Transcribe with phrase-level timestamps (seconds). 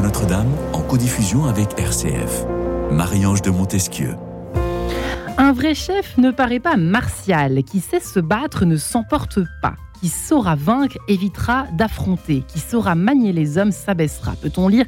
[0.00, 2.46] Notre-Dame en codiffusion avec RCF.
[2.90, 4.16] Marie-Ange de Montesquieu.
[5.38, 10.08] Un vrai chef ne paraît pas martial, qui sait se battre ne s'emporte pas, qui
[10.08, 14.34] saura vaincre évitera d'affronter, qui saura manier les hommes s'abaissera.
[14.40, 14.86] Peut-on lire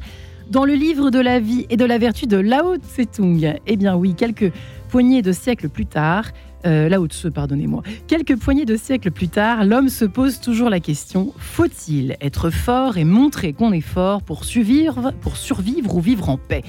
[0.49, 3.55] dans le livre de la vie et de la vertu de Lao Tse-tung?
[3.65, 4.51] Eh bien oui, quelques
[4.89, 6.25] poignées de siècles plus tard,
[6.67, 10.79] euh, Lao Tse, pardonnez-moi, quelques poignées de siècles plus tard, l'homme se pose toujours la
[10.79, 16.29] question faut-il être fort et montrer qu'on est fort pour survivre, pour survivre ou vivre
[16.29, 16.63] en paix?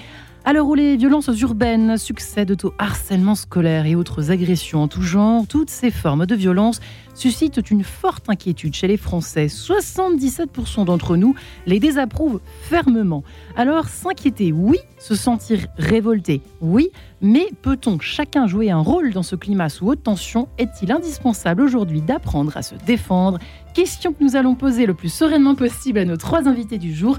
[0.48, 5.02] À l'heure où les violences urbaines succèdent au harcèlement scolaire et autres agressions en tout
[5.02, 6.80] genre, toutes ces formes de violence
[7.14, 9.48] suscitent une forte inquiétude chez les Français.
[9.48, 11.34] 77% d'entre nous
[11.66, 13.24] les désapprouvent fermement.
[13.56, 16.88] Alors s'inquiéter, oui, se sentir révolté, oui,
[17.20, 20.48] mais peut-on chacun jouer un rôle dans ce climat sous haute tension?
[20.56, 23.38] Est-il indispensable aujourd'hui d'apprendre à se défendre?
[23.74, 27.18] Question que nous allons poser le plus sereinement possible à nos trois invités du jour.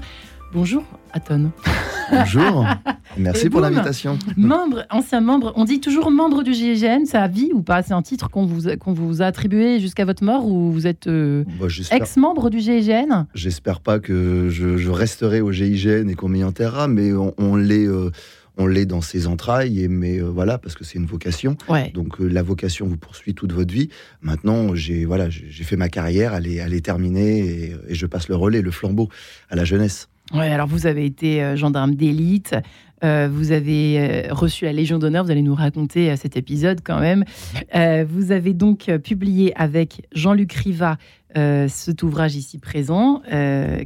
[0.52, 1.52] Bonjour, Aton.
[2.10, 2.66] Bonjour,
[3.18, 4.18] merci pour l'invitation.
[4.36, 7.82] Membre, ancien membre, on dit toujours membre du GIGN, ça a vie ou pas?
[7.84, 11.06] C'est un titre qu'on vous, qu'on vous a attribué jusqu'à votre mort ou vous êtes
[11.06, 16.28] euh, Bah, ex-membre du GIGN J'espère pas que je, je resterai au GIGN et qu'on
[16.28, 17.86] m'y enterrera, mais on, on l'est.
[17.86, 18.10] euh,
[18.56, 21.56] on l'est dans ses entrailles, et, mais euh, voilà, parce que c'est une vocation.
[21.70, 21.92] Ouais.
[21.94, 23.88] Donc euh, la vocation vous poursuit toute votre vie.
[24.20, 27.94] Maintenant, j'ai voilà, j'ai j'ai fait ma carrière, elle est, elle est terminée, et, et
[27.94, 29.08] je passe le relais, le flambeau
[29.48, 30.08] à la jeunesse.
[30.32, 32.54] Ouais, alors vous avez été euh, gendarme d'élite,
[33.02, 37.00] euh, vous avez euh, reçu la Légion d'honneur, vous allez nous raconter cet épisode quand
[37.00, 37.24] même.
[37.74, 40.98] Euh, vous avez donc publié avec Jean-Luc Riva
[41.36, 43.22] euh, cet ouvrage ici présent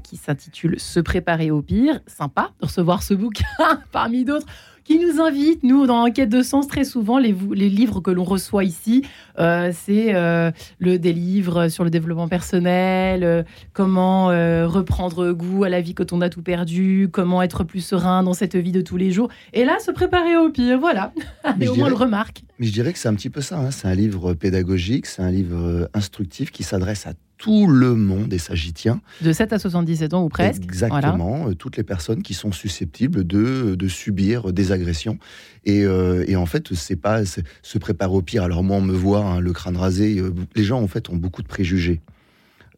[0.02, 2.00] qui s'intitule Se préparer au pire.
[2.06, 3.44] Sympa de recevoir ce bouquin
[3.92, 4.46] parmi d'autres
[4.84, 8.64] qui nous invite, nous, dans Enquête de sens, très souvent, les, livres que l'on reçoit
[8.64, 9.02] ici,
[9.38, 13.42] euh, c'est euh, le, des livres sur le développement personnel, euh,
[13.72, 18.22] comment reprendre goût à la vie quand on a tout perdu, comment être plus serein
[18.22, 19.28] dans cette vie de tous les jours.
[19.52, 21.12] Et là, se préparer au pire, voilà.
[21.58, 22.42] Mais Et au moins le remarque.
[22.58, 23.58] Mais je dirais que c'est un petit peu ça.
[23.58, 23.70] hein.
[23.70, 28.32] C'est un livre pédagogique, c'est un livre euh, instructif qui s'adresse à tout le monde
[28.32, 29.00] et ça j'y tiens.
[29.20, 30.62] De 7 à 77 ans ou presque.
[30.62, 35.18] Exactement, euh, toutes les personnes qui sont susceptibles de, de subir des agressions.
[35.64, 38.44] Et, euh, et en fait, c'est pas se préparer au pire.
[38.44, 40.18] Alors moi, on me voit hein, le crâne rasé.
[40.20, 42.00] euh, les gens en fait ont beaucoup de préjugés.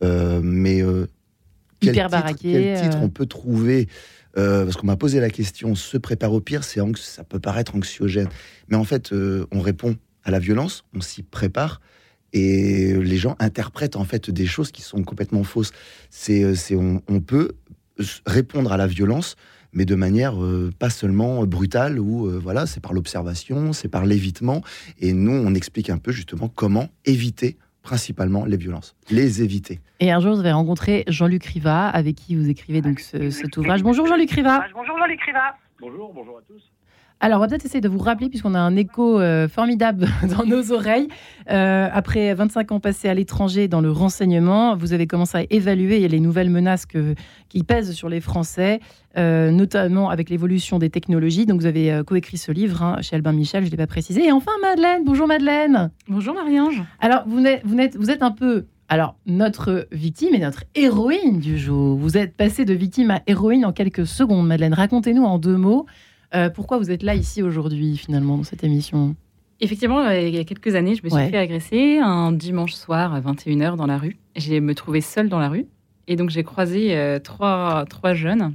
[0.02, 1.06] Euh, mais euh,
[1.80, 3.04] quel Hyper titre, quel titre euh.
[3.04, 3.88] on peut trouver
[4.36, 5.74] euh, Parce qu'on m'a posé la question.
[5.74, 8.28] Se préparer au pire, c'est ça peut paraître anxiogène,
[8.68, 11.80] mais en fait, euh, on répond à la violence, on s'y prépare.
[12.32, 15.72] Et les gens interprètent en fait des choses qui sont complètement fausses.
[16.10, 17.52] C'est, euh, on, on peut
[18.26, 19.36] répondre à la violence,
[19.72, 20.36] mais de manière
[20.78, 24.62] pas seulement brutale ou voilà, c'est par l'observation, c'est par l'évitement.
[24.98, 29.78] Et nous, on explique un peu justement comment éviter principalement les violences, les éviter.
[30.00, 33.56] Et un jour, vous avez rencontré Jean-Luc Riva, avec qui vous écrivez donc ce- cet
[33.56, 33.82] ouvrage.
[33.84, 34.64] Bonjour Jean-Luc Riva.
[34.74, 35.56] Bonjour Jean-Luc Riva.
[35.80, 36.62] Bonjour, bonjour à tous.
[37.18, 40.06] Alors, on va peut-être essayer de vous rappeler, puisqu'on a un écho euh, formidable
[40.36, 41.08] dans nos oreilles.
[41.50, 46.06] Euh, après 25 ans passés à l'étranger dans le renseignement, vous avez commencé à évaluer
[46.08, 47.14] les nouvelles menaces que-
[47.48, 48.80] qui pèsent sur les Français,
[49.16, 51.46] euh, notamment avec l'évolution des technologies.
[51.46, 53.86] Donc, vous avez euh, coécrit ce livre hein, chez Albin Michel, je ne l'ai pas
[53.86, 54.26] précisé.
[54.26, 55.02] Et enfin, Madeleine.
[55.06, 55.90] Bonjour Madeleine.
[56.08, 56.82] Bonjour Marie-Ange.
[57.00, 61.40] Alors, vous êtes, vous êtes, vous êtes un peu alors, notre victime et notre héroïne
[61.40, 61.96] du jour.
[61.96, 64.74] Vous êtes passé de victime à héroïne en quelques secondes, Madeleine.
[64.74, 65.86] Racontez-nous en deux mots
[66.34, 69.14] euh, pourquoi vous êtes là ici aujourd'hui, finalement, dans cette émission?
[69.60, 71.30] Effectivement, euh, il y a quelques années, je me suis Ouais.
[71.30, 74.16] fait agresser un dimanche soir à 21h dans la rue.
[74.36, 75.66] J'ai me trouvais seule dans la rue.
[76.08, 78.54] Et donc, j'ai croisé euh, trois, trois jeunes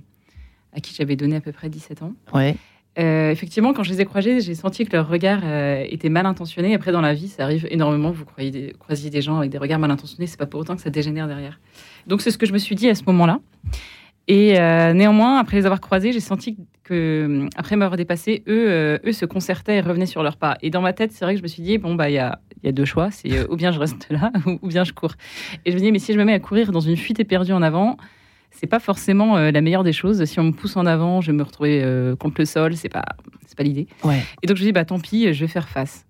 [0.74, 2.14] à qui j'avais donné à peu près 17 ans.
[2.34, 2.56] Ouais.
[3.00, 6.26] Euh, effectivement, quand je les ai croisés, j'ai senti que leur regard euh, était mal
[6.26, 6.76] intentionné.
[6.76, 8.12] Après, dans la vie, ça arrive énormément.
[8.12, 10.76] Vous croyez des- croisiez des gens avec des regards mal intentionnés, c'est pas pour autant
[10.76, 11.60] que ça dégénère derrière.
[12.08, 13.40] Donc, c'est ce que je me suis dit à ce moment-là.
[14.28, 18.98] Et euh, néanmoins, après les avoir croisés, j'ai senti que, après m'avoir dépassé, eux, euh,
[19.06, 20.58] eux se concertaient et revenaient sur leur pas.
[20.62, 22.20] Et dans ma tête, c'est vrai que je me suis dit, bon, bah, il y
[22.20, 23.12] a, y a deux choix.
[23.12, 25.14] C'est euh, ou bien je reste là, ou, ou bien je cours.
[25.66, 27.54] Et je me dis, mais si je me mets à courir dans une fuite éperdue
[27.54, 27.98] en avant,
[28.52, 30.26] c'est pas forcément la meilleure des choses.
[30.26, 32.76] Si on me pousse en avant, je vais me retrouver contre le sol.
[32.76, 33.06] C'est pas,
[33.48, 33.88] c'est pas l'idée.
[34.04, 34.22] Ouais.
[34.44, 36.06] Et donc je me dis, bah tant pis, je vais faire face.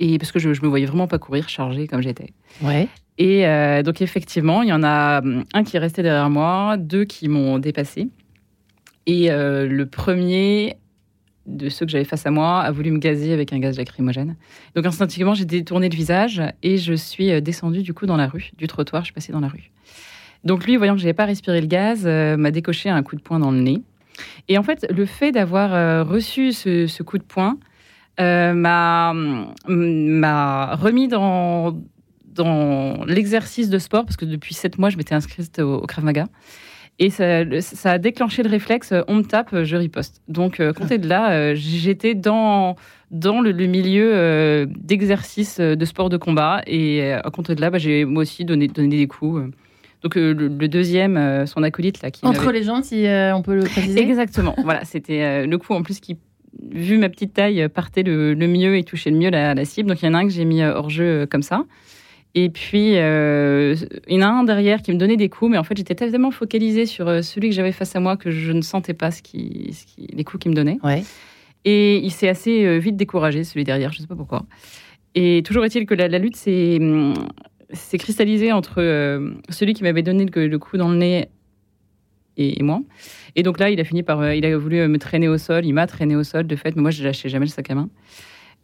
[0.00, 2.32] Et parce que je, je me voyais vraiment pas courir, chargée comme j'étais.
[2.62, 2.88] Ouais.
[3.18, 6.76] Et euh, donc effectivement, il y en a hum, un qui est resté derrière moi,
[6.78, 8.08] deux qui m'ont dépassé.
[9.06, 10.76] Et euh, le premier
[11.46, 14.36] de ceux que j'avais face à moi a voulu me gazer avec un gaz lacrymogène.
[14.74, 18.26] Donc instinctivement, j'ai détourné le visage et je suis euh, descendue du coup dans la
[18.26, 19.70] rue, du trottoir, je suis passée dans la rue.
[20.44, 23.16] Donc lui, voyant que je n'avais pas respiré le gaz, euh, m'a décoché un coup
[23.16, 23.82] de poing dans le nez.
[24.48, 27.58] Et en fait, le fait d'avoir reçu ce, ce coup de poing
[28.20, 29.12] euh, m'a
[29.66, 31.76] m'a remis dans,
[32.34, 36.04] dans l'exercice de sport, parce que depuis sept mois, je m'étais inscrite au, au Krav
[36.04, 36.26] Maga.
[37.02, 37.44] Et ça,
[37.90, 40.20] a déclenché le réflexe, euh, on me tape, euh, je riposte.
[40.28, 42.76] Donc, euh, comptez de là, euh, j'étais dans,
[43.10, 46.60] dans le, le milieu euh, d'exercice de sport de combat.
[46.66, 49.50] Et à compter de là, bah, j'ai moi aussi donné, donné des coups.
[50.02, 53.64] Donc, le, le deuxième, son acolyte, là, qui Entre les gens, si on peut le
[53.64, 54.02] préciser.
[54.02, 54.54] Exactement.
[54.62, 56.18] voilà, c'était le coup en plus qui,
[56.72, 59.64] vu ma petite taille, euh, partait le, le mieux et touchait le mieux la, la
[59.64, 59.88] cible.
[59.88, 61.64] Donc il y en a un que j'ai mis euh, hors jeu euh, comme ça.
[62.34, 63.74] Et puis euh,
[64.08, 65.94] il y en a un derrière qui me donnait des coups, mais en fait j'étais
[65.96, 69.20] tellement focalisée sur celui que j'avais face à moi que je ne sentais pas ce
[69.22, 70.78] qui, ce qui- les coups qu'il me donnait.
[70.84, 71.02] Ouais.
[71.64, 74.44] Et il s'est assez vite découragé, celui derrière, je ne sais pas pourquoi.
[75.16, 77.14] Et toujours est-il que la, la lutte s'est hum,
[77.72, 81.28] s'est cristallisée entre euh, celui qui m'avait donné le, le coup dans le nez
[82.40, 82.80] et, et moi.
[83.36, 84.20] Et donc là, il a fini par.
[84.20, 86.74] euh, il a voulu me traîner au sol, il m'a traîné au sol, de fait,
[86.76, 87.88] mais moi, je lâchais jamais le sac à main.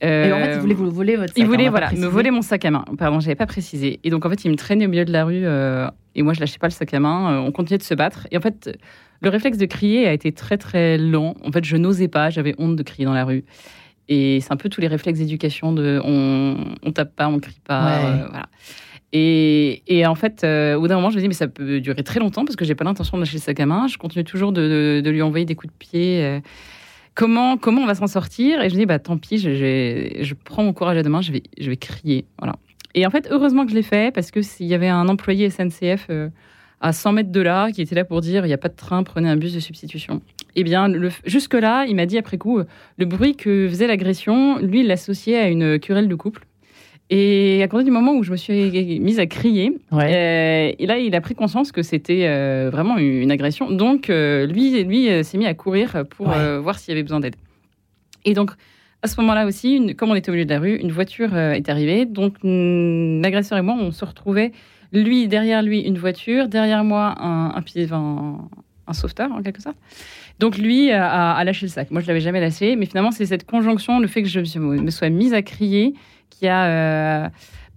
[0.02, 1.38] Et en fait, Euh, il voulait vous voler votre sac.
[1.38, 2.84] il voulait voilà, me voler mon sac à main.
[2.98, 3.98] Pardon, j'avais pas précisé.
[4.04, 6.34] Et donc en fait, il me traînait au milieu de la rue euh, et moi
[6.34, 7.32] je lâchais pas le sac à main.
[7.32, 8.26] Euh, on continuait de se battre.
[8.30, 8.78] Et en fait,
[9.22, 11.34] le réflexe de crier a été très très lent.
[11.42, 12.28] En fait, je n'osais pas.
[12.28, 13.44] J'avais honte de crier dans la rue.
[14.08, 17.56] Et c'est un peu tous les réflexes d'éducation de on, on tape pas, on crie
[17.66, 17.86] pas.
[17.86, 18.20] Ouais.
[18.20, 18.46] euh, voilà.
[19.12, 22.02] Et, en fait, euh, au bout d'un moment, je me dis mais ça peut durer
[22.02, 23.86] très longtemps parce que j'ai pas l'intention de lâcher le sac à main.
[23.86, 26.24] Je continue toujours de, lui envoyer des coups de pied.
[26.24, 26.40] euh,
[27.14, 28.62] comment, comment on va s'en sortir?
[28.62, 31.32] Et je me dis, bah tant pis, je, prends mon courage à deux mains, je
[31.32, 32.26] vais, je vais crier.
[32.38, 32.56] Voilà.
[32.94, 35.50] Et en fait, heureusement que je l'ai fait, parce que s'il y avait un employé
[35.50, 36.28] SNCF euh,
[36.80, 38.76] à 100 mètres de là, qui était là pour dire, il n'y a pas de
[38.76, 40.20] train, prenez un bus de substitution.
[40.56, 40.90] Eh bien,
[41.26, 42.60] jusque-là, il m'a dit après coup,
[42.96, 46.46] le bruit que faisait l'agression, lui, il l'associait à une querelle de couple.
[47.08, 50.12] Et à compter du moment où je me suis mise à crier, Ouais.
[50.12, 53.70] euh, et là, il a pris conscience que c'était euh, vraiment une, agression.
[53.70, 56.58] Donc, euh, lui, lui euh, s'est mis à courir pour Ouais.
[56.58, 57.36] voir s'il y avait besoin d'aide.
[58.24, 58.50] Et donc,
[59.02, 61.36] à ce moment-là aussi, une- comme on était au milieu de la rue, une voiture
[61.36, 62.06] est arrivée.
[62.06, 64.50] Donc, mm, l'agresseur et moi, on se retrouvait,
[64.92, 68.38] lui, derrière lui, une voiture, derrière moi, un, un, pied- un,
[68.88, 69.76] un sauveteur, en quelque sorte.
[70.40, 71.92] Donc, lui a, a lâché le sac.
[71.92, 72.74] Moi, je l'avais jamais lâché.
[72.74, 75.94] Mais finalement, c'est cette conjonction, le fait que je me me sois mise à crier,
[76.30, 77.28] qui a euh,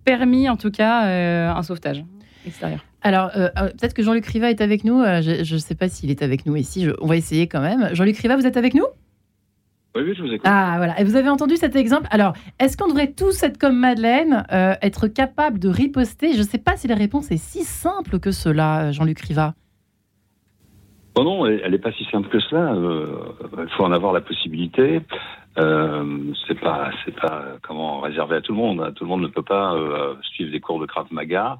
[0.06, 2.04] permis, en tout cas, euh, un sauvetage
[2.46, 2.80] extérieur.
[3.02, 3.48] Alors, euh,
[3.78, 5.02] peut-être que Jean-Luc Riva est avec nous.
[5.04, 6.84] je ne sais pas s'il est avec nous ici.
[6.86, 7.90] je- on va essayer quand même.
[7.94, 8.86] Jean-Luc Riva, vous êtes avec nous?
[9.96, 10.42] Oui, oui, je vous écoute.
[10.46, 11.00] Ah, voilà.
[11.00, 12.08] Et vous avez entendu cet exemple?
[12.12, 16.34] Alors, est-ce qu'on devrait tous être comme Madeleine, euh, être capable de riposter?
[16.34, 19.56] Je ne sais pas si la réponse est si simple que cela, Jean-Luc Riva.
[21.18, 22.74] Non, non, elle n'est pas si simple que cela.
[22.74, 23.08] Euh,
[23.64, 25.02] Il faut en avoir la possibilité.
[25.58, 26.06] Euh,
[26.48, 28.82] c'est pas, c'est pas comment réservé à tout le monde.
[28.82, 28.92] hein.
[28.96, 31.58] Tout le monde ne peut pas euh, suivre des cours de Krav Maga.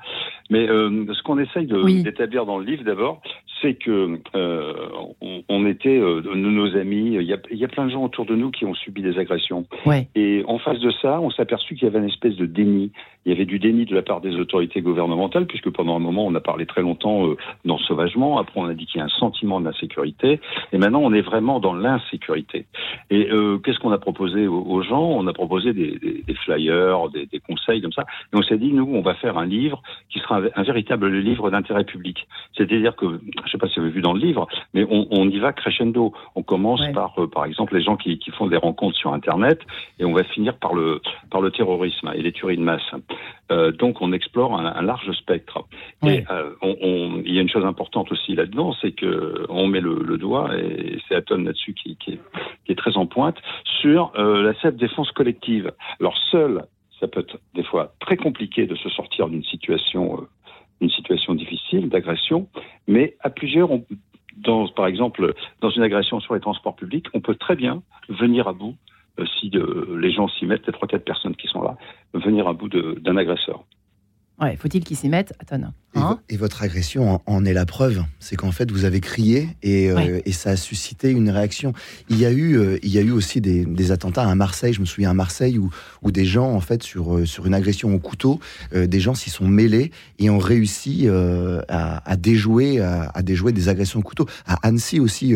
[0.50, 2.04] Mais euh, ce qu'on essaye de- Oui.
[2.04, 3.22] d'établir dans le livre d'abord,
[3.62, 4.74] c'est que euh,
[5.22, 7.16] on, on était euh, nos amis.
[7.16, 9.02] Il y, a, il y a plein de gens autour de nous qui ont subi
[9.02, 9.66] des agressions.
[9.86, 10.08] Ouais.
[10.16, 12.92] Et en face de ça, on s'est aperçu qu'il y avait une espèce de déni.
[13.26, 16.26] Il y avait du déni de la part des autorités gouvernementales, puisque pendant un moment,
[16.26, 17.36] on a parlé très longtemps euh,
[17.66, 18.38] d'ensauvagement.
[18.40, 20.40] Après, on a dit qu'il y a un sentiment d'insécurité.
[20.72, 22.66] Et maintenant, on est vraiment dans l'insécurité.
[23.10, 25.04] Et euh, qu'est-ce qu'on a proposé aux, aux gens?
[25.04, 28.06] On a proposé des, des- des flyers, des, des conseils comme ça.
[28.34, 31.08] Et on s'est dit, nous, on va faire un livre qui sera un, un véritable
[31.10, 32.28] livre d'intérêt public.
[32.56, 35.08] C'est-à-dire que, je ne sais pas si vous avez vu dans le livre, mais on,
[35.10, 36.14] on y va crescendo.
[36.36, 36.94] On commence Ouais.
[36.94, 39.60] par, euh, par exemple, les gens qui, qui font des rencontres sur Internet,
[40.00, 41.02] et on va finir par le,
[41.32, 42.90] par le terrorisme et les tueries de masse.
[43.52, 45.66] Euh, donc, on explore un, un large spectre.
[46.04, 46.18] Ouais.
[46.20, 49.82] Et euh, on, il y a une chose importante aussi là-dedans, c'est que on met
[49.82, 52.20] le, le doigt, et c'est Aton là-dessus qui, qui, est,
[52.66, 53.38] qui est très en pointe,
[53.82, 55.72] sur la self-défense collective.
[56.00, 56.64] Alors, seul,
[57.00, 60.28] ça peut être des fois très compliqué de se sortir d'une situation,
[60.80, 62.48] d'une situation difficile, d'agression,
[62.88, 63.86] mais à plusieurs, on,
[64.38, 68.48] dans, par exemple, dans une agression sur les transports publics, on peut très bien venir
[68.48, 68.76] à bout,
[69.20, 71.78] euh, si les gens s'y mettent, les trois quatre personnes qui sont là,
[72.14, 73.64] venir à bout d'un agresseur.
[74.42, 75.74] Ouais, faut-il qu'ils s'y mettent Attends.
[75.96, 78.04] Et, Hein et votre agression en, en est la preuve.
[78.20, 81.74] C'est qu'en fait, vous avez crié et, euh, et ça a suscité une réaction.
[82.10, 84.72] Il y a eu, euh, il y a eu aussi des, des attentats à Marseille.
[84.74, 85.72] Je me souviens à Marseille où,
[86.04, 88.40] où des gens, en fait, sur, euh, sur une agression au couteau,
[88.74, 93.52] euh, des gens s'y sont mêlés et ont réussi à, à déjouer, à, à déjouer
[93.52, 94.28] des agressions au couteau.
[94.46, 95.36] À Annecy aussi,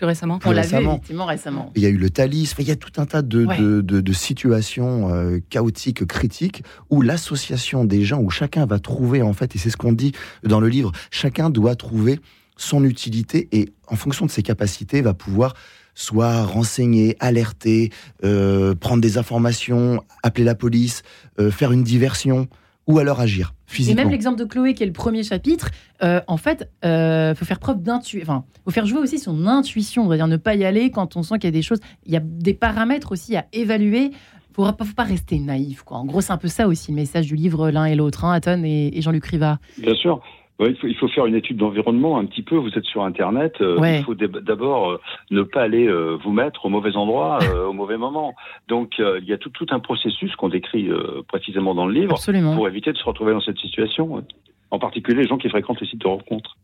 [0.00, 0.38] Plus récemment.
[0.46, 0.92] On l'a vu récemment.
[0.94, 1.72] effectivement récemment.
[1.76, 2.54] il y a eu le Thalys.
[2.58, 3.58] Il y a tout un tas de, Ouais.
[3.58, 9.20] de, de- de situations euh, chaotiques, critiques, où l'association des gens, où chacun va trouver,
[9.20, 12.18] en fait, et c'est ce qu'on dit dans le livre, chacun doit trouver
[12.56, 15.52] son utilité et, en fonction de ses capacités, va pouvoir
[15.94, 17.90] soit renseigner, alerter,
[18.24, 21.02] euh, prendre des informations, appeler la police,
[21.38, 22.48] euh, faire une diversion,
[22.86, 24.02] ou alors agir Et physiquement.
[24.02, 25.70] même l'exemple de Chloé, qui est le premier chapitre,
[26.02, 28.22] euh, en fait, euh, faut faire preuve d'intuition.
[28.22, 30.04] Enfin, faut faire jouer aussi son intuition.
[30.04, 31.80] On va dire ne pas y aller quand on sent qu'il y a des choses.
[32.06, 34.10] Il y a des paramètres aussi à évaluer
[34.52, 35.82] faut pas, faut pas rester naïf.
[35.82, 35.98] Quoi.
[35.98, 38.32] En gros, c'est un peu ça aussi le message du livre l'un et l'autre, hein,
[38.32, 39.58] Aton et, et Jean-Luc Riva.
[39.78, 40.20] Bien sûr.
[40.60, 42.56] Ouais, il, faut, il, faut, faire une étude d'environnement un petit peu.
[42.56, 43.54] Vous êtes sur Internet.
[43.62, 44.00] Euh, ouais.
[44.00, 45.00] Il faut d'abord euh,
[45.30, 48.34] ne pas aller euh, vous mettre au mauvais endroit euh, au mauvais moment.
[48.68, 52.12] Donc il y a tout, tout un processus qu'on décrit euh, précisément dans le livre
[52.12, 52.54] Absolument.
[52.54, 54.22] pour éviter de se retrouver dans cette situation.
[54.70, 56.56] En particulier les gens qui fréquentent les sites de rencontres.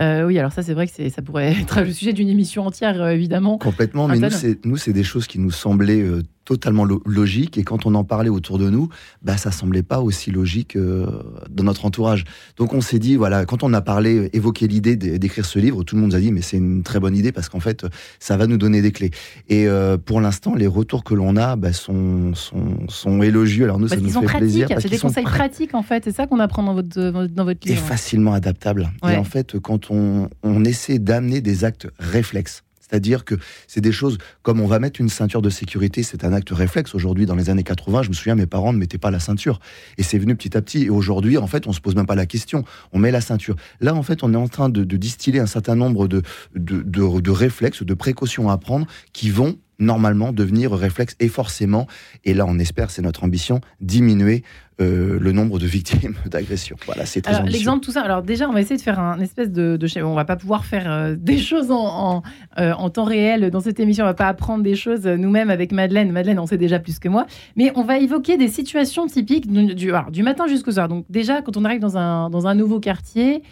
[0.00, 3.00] Euh, oui, alors ça, c'est vrai que ça pourrait être le sujet d'une émission entière,
[3.00, 3.58] euh, évidemment.
[3.58, 4.18] Complètement, mais
[4.64, 8.04] nous, c'est des choses qui nous semblaient euh, totalement lo logiques, et quand on en
[8.04, 8.88] parlait autour de nous,
[9.22, 11.06] bah, ça semblait pas aussi logique euh,
[11.50, 12.24] dans notre entourage.
[12.56, 15.96] Donc on s'est dit, voilà, quand on a parlé, évoqué l'idée d'écrire ce livre, tout
[15.96, 17.84] le monde nous a dit, mais c'est une très bonne idée, parce qu'en fait,
[18.20, 19.10] ça va nous donner des clés.
[19.48, 23.64] Et euh, pour l'instant, les retours que l'on a bah, sont, sont, sont, élogieux.
[23.64, 24.68] Alors nous, parce ça nous sont fait pratiques, plaisir.
[24.78, 27.78] C'est des conseils pratiques, en fait, c'est ça qu'on apprend dans votre, dans votre livre.
[27.78, 28.90] Et facilement adaptable.
[29.02, 29.14] Ouais.
[29.14, 32.62] Et en fait, quand on, on essaie d'amener des actes réflexes.
[32.88, 33.34] C'est-à-dire que
[33.66, 36.94] c'est des choses comme on va mettre une ceinture de sécurité, c'est un acte réflexe.
[36.94, 39.58] Aujourd'hui, dans les années 80, je me souviens, mes parents ne mettaient pas la ceinture.
[39.98, 40.84] Et c'est venu petit à petit.
[40.84, 42.64] Et aujourd'hui, en fait, on se pose même pas la question.
[42.92, 43.56] On met la ceinture.
[43.80, 46.22] Là, en fait, on est en train de, distiller un certain nombre de,
[46.54, 51.86] de, de réflexes, de précautions à prendre qui vont normalement devenir réflexe et forcément,
[52.24, 54.42] et là on espère, c'est notre ambition, diminuer
[54.78, 56.76] euh, le nombre de victimes d'agression.
[56.84, 57.42] Voilà, c'est très.
[57.44, 58.02] L'exemple, tout ça.
[58.02, 60.66] Alors déjà, on va essayer de faire un espèce de, de on va pas pouvoir
[60.66, 62.22] faire euh, des choses en, en,
[62.58, 64.04] euh, en, temps réel dans cette émission.
[64.04, 66.12] On va pas apprendre des choses nous-mêmes avec Madeleine.
[66.12, 69.74] Madeleine en sait déjà plus que moi, mais on va évoquer des situations typiques du,
[69.74, 70.88] du, alors, du matin jusqu'au soir.
[70.88, 73.42] Donc déjà, quand on arrive dans un dans un nouveau quartier.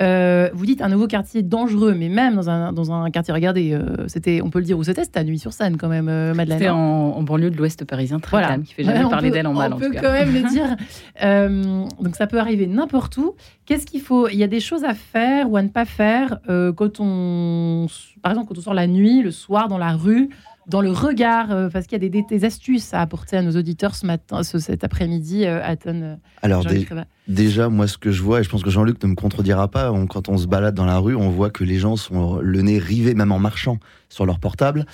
[0.00, 3.72] Euh, vous dites un nouveau quartier dangereux, mais même dans un, dans un quartier, regardez,
[3.72, 6.58] euh, c'était, on peut le dire où c'était, c'était à Nuit-sur-Seine quand même, euh, Madeleine.
[6.58, 8.48] C'était en, en, banlieue de l'ouest parisien, très voilà.
[8.48, 9.72] calme, qui fait jamais on parler d'elle en mal.
[9.72, 10.00] On en peut tout cas.
[10.00, 11.92] quand même le dire.
[12.00, 13.34] Donc ça peut arriver n'importe où.
[13.66, 16.38] Qu'est-ce qu'il faut Il y a des choses à faire ou à ne pas faire
[16.46, 17.86] quand on,
[18.22, 20.30] par exemple, quand on sort la nuit, le soir, dans la rue
[20.66, 23.52] dans le regard, euh, parce qu'il y a des, des, astuces à apporter à nos
[23.52, 26.18] auditeurs ce matin, ce, cet après-midi, euh, Aton.
[26.40, 26.86] Alors dé
[27.28, 29.92] déjà, moi, ce que je vois, et je pense que Jean-Luc ne me contredira pas,
[29.92, 32.62] on, quand on se balade dans la rue, on voit que les gens sont le
[32.62, 33.78] nez rivé, même en marchant,
[34.08, 34.86] sur leur portable.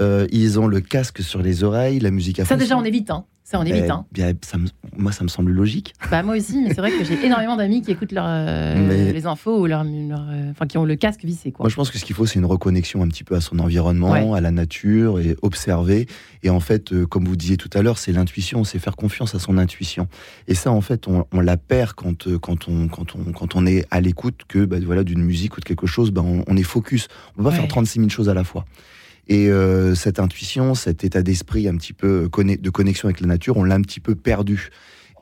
[0.00, 2.60] Euh, ils ont le casque sur les oreilles, la musique à Ça fond.
[2.60, 3.10] déjà, on évite.
[3.10, 3.24] Hein.
[3.48, 3.84] Ça, on évite.
[3.86, 4.04] Eh, hein.
[4.10, 5.94] bien, ça me, moi, ça me semble logique.
[6.10, 9.12] Bah, moi aussi, mais c'est vrai que j'ai énormément d'amis qui écoutent leur, euh, Mais-
[9.12, 11.52] les infos ou leur, leur, euh, enfin, qui ont le casque vissé.
[11.52, 11.62] Quoi.
[11.62, 13.60] Moi, je pense que ce qu'il faut, c'est une reconnexion un petit peu à son
[13.60, 14.36] environnement, Ouais.
[14.36, 16.08] à la nature, et observer.
[16.42, 19.36] Et en fait, euh, comme vous disiez tout à l'heure, c'est l'intuition, c'est faire confiance
[19.36, 20.08] à son intuition.
[20.48, 23.64] Et ça, en fait, on, on la perd quand, quand, on, quand, on, quand on
[23.64, 26.56] est à l'écoute que bah, voilà, d'une musique ou de quelque chose, bah, on, on
[26.56, 27.06] est focus.
[27.34, 27.56] On peut pas Ouais.
[27.60, 28.64] faire 36 000 choses à la fois.
[29.28, 33.26] Et euh, cette intuition, cet état d'esprit un petit peu conne- de connexion avec la
[33.26, 34.68] nature, on l'a un petit peu perdu.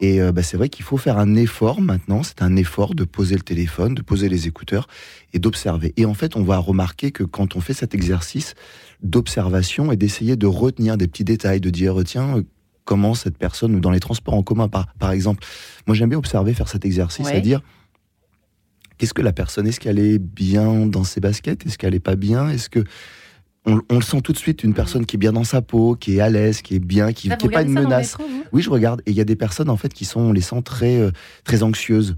[0.00, 2.22] Et euh, bah, c'est vrai qu'il faut faire un effort maintenant.
[2.22, 4.88] C'est un effort de poser le téléphone, de poser les écouteurs
[5.32, 5.94] et d'observer.
[5.96, 8.54] Et en fait, on va remarquer que quand on fait cet exercice
[9.02, 12.42] d'observation et d'essayer de retenir des petits détails, de dire tiens, euh,
[12.84, 15.42] comment cette personne, ou dans les transports en commun par, par exemple,
[15.86, 17.32] moi j'aime bien observer, faire cet exercice, Ouais.
[17.32, 17.62] c'est-à-dire
[18.98, 22.16] qu'est-ce que la personne, est-ce qu'elle est bien dans ses baskets, est-ce qu'elle est pas
[22.16, 22.84] bien, est-ce que
[23.66, 25.94] on, on le sent tout de suite, une personne qui est bien dans sa peau,
[25.96, 28.18] qui est à l'aise, qui est bien, qui n'est pas une menace.
[28.18, 29.02] métro, Oui, je regarde.
[29.06, 31.10] Et il y a des personnes, en fait, qui sont, on les sent très, euh,
[31.44, 32.16] très anxieuses.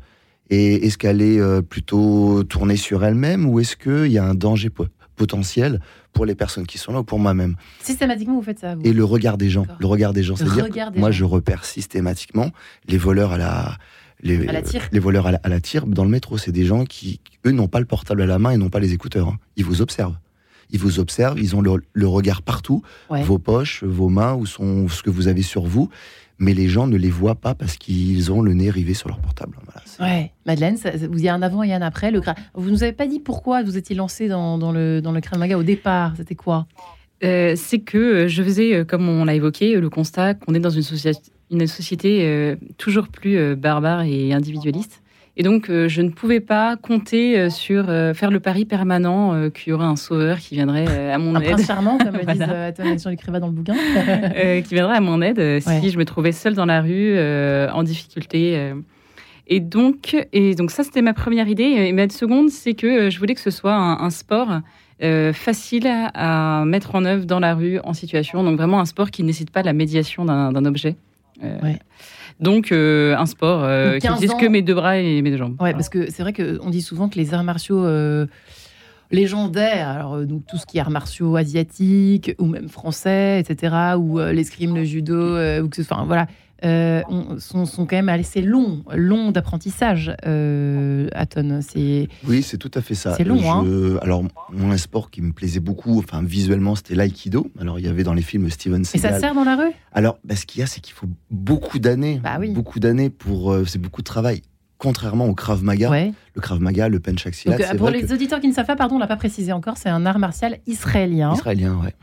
[0.51, 4.35] Et est-ce qu'elle est euh, plutôt tournée sur elle-même ou est-ce qu'il y a un
[4.35, 4.87] danger po-
[5.17, 5.81] potentiel
[6.13, 7.57] pour les personnes qui sont là ou pour moi-même?
[7.83, 8.75] Systématiquement, vous faites ça.
[8.77, 8.83] Vous?
[8.85, 9.67] Et le regard des gens.
[9.81, 10.37] Le regard des gens.
[10.37, 11.19] C'est-à-dire, moi, gens.
[11.19, 12.51] je repère systématiquement
[12.89, 13.77] les voleurs à la.
[14.23, 14.89] Les, À la tire.
[14.93, 17.51] les voleurs à la, à la tire dans le métro, c'est des gens qui, eux,
[17.51, 19.29] n'ont pas le portable à la main et n'ont pas les écouteurs.
[19.29, 19.37] hein.
[19.57, 20.17] Ils vous observent.
[20.71, 23.23] Ils vous observent, ils ont le, le regard partout, Ouais.
[23.23, 25.89] vos poches, vos mains, ou sont ce que vous avez sur vous,
[26.39, 29.19] mais les gens ne les voient pas parce qu'ils ont le nez rivé sur leur
[29.21, 29.57] portable.
[29.65, 32.11] Voilà, Ouais, Madeleine, ça- vous y a un avant et un après.
[32.11, 32.21] Le
[32.55, 35.57] Vous nous avez pas dit pourquoi vous étiez lancé dans, dans le dans le Maga
[35.57, 36.13] au départ.
[36.17, 36.67] C'était quoi?
[37.25, 40.61] Euh, c'est que euh, je faisais, euh, comme on l'a évoqué, le constat qu'on est
[40.61, 41.19] dans une, socia-
[41.51, 45.01] une société euh, toujours plus euh, barbare et individualiste.
[45.39, 49.51] Et donc, euh, je ne pouvais pas compter euh, sur euh, faire le pari permanent
[49.51, 51.51] qu'il y aurait un sauveur qui viendrait à mon Un aide.
[51.53, 52.71] prince charmant, comme Voilà.
[52.73, 53.75] disent Alexandre Criva dans le bouquin.
[54.63, 55.61] qui viendrait à mon aide Ouais.
[55.61, 58.73] si je me trouvais seule dans la rue, en difficulté.
[59.49, 61.65] Et donc, et donc ça, c'était ma première idée.
[61.65, 64.61] Et ma seconde, c'est que je voulais que ce soit un, un sport
[65.35, 68.43] facile à, à mettre en œuvre dans la rue, en situation.
[68.43, 70.97] Donc vraiment un sport qui ne nécessite pas la médiation d'un objet.
[71.43, 71.79] Ouais.
[72.41, 74.39] Donc euh, un sport euh, qui 15 n'utilise ans.
[74.39, 75.57] que mes deux bras et mes deux jambes.
[75.61, 78.27] Ouais, parce que c'est vrai qu'on dit souvent que les arts martiaux euh,
[79.11, 84.19] légendaires, alors donc tout ce qui est arts martiaux asiatiques ou même français, etc., ou
[84.19, 86.27] l'escrime, le judo, ou que ce soit, voilà,
[86.65, 91.61] euh, on- sont, sont quand même assez longs, longs d'apprentissage, euh, Aton.
[91.61, 93.15] C'est Oui, c'est tout à fait ça.
[93.17, 93.99] C'est long, hein.
[94.03, 94.23] Alors,
[94.53, 97.51] moi, un sport qui me plaisait beaucoup, enfin, visuellement, c'était l'aïkido.
[97.61, 99.21] Alors, il y avait dans les films Steven et ça Seagal.
[99.21, 99.73] sert dans la rue?
[99.93, 102.21] Alors, bah, ce qu'il y a, c'est qu'il faut beaucoup d'années.
[102.23, 102.51] Bah oui.
[102.51, 103.53] Beaucoup d'années pour.
[103.53, 104.43] euh, c'est beaucoup de travail.
[104.79, 106.13] Contrairement au Krav Maga, Ouais.
[106.35, 108.53] le Krav Maga, le Penchak Silat, Donc, euh, pour vrai les que- auditeurs qui ne
[108.53, 111.95] savent pas, pardon, on l'a pas précisé encore, c'est un art martial israélien israélien, ouais.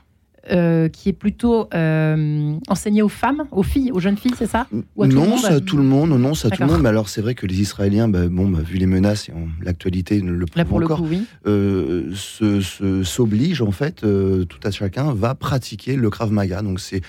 [0.52, 4.68] Euh, qui est plutôt euh, enseigné aux femmes, aux filles, aux jeunes filles, c'est ça?
[4.96, 5.40] Ou à tout le non, monde?
[5.40, 6.10] c'est à tout le monde.
[6.10, 6.82] Non, à tout le monde.
[6.82, 10.20] Mais alors, c'est vrai que les Israéliens, bah, bon, bah, vu les menaces et l'actualité
[10.20, 11.26] le prouve pour le encore, coup, oui.
[11.48, 16.62] euh, se- se- s'oblige en fait, euh, tout à chacun va pratiquer le Krav Maga.
[16.62, 17.02] Donc c'est,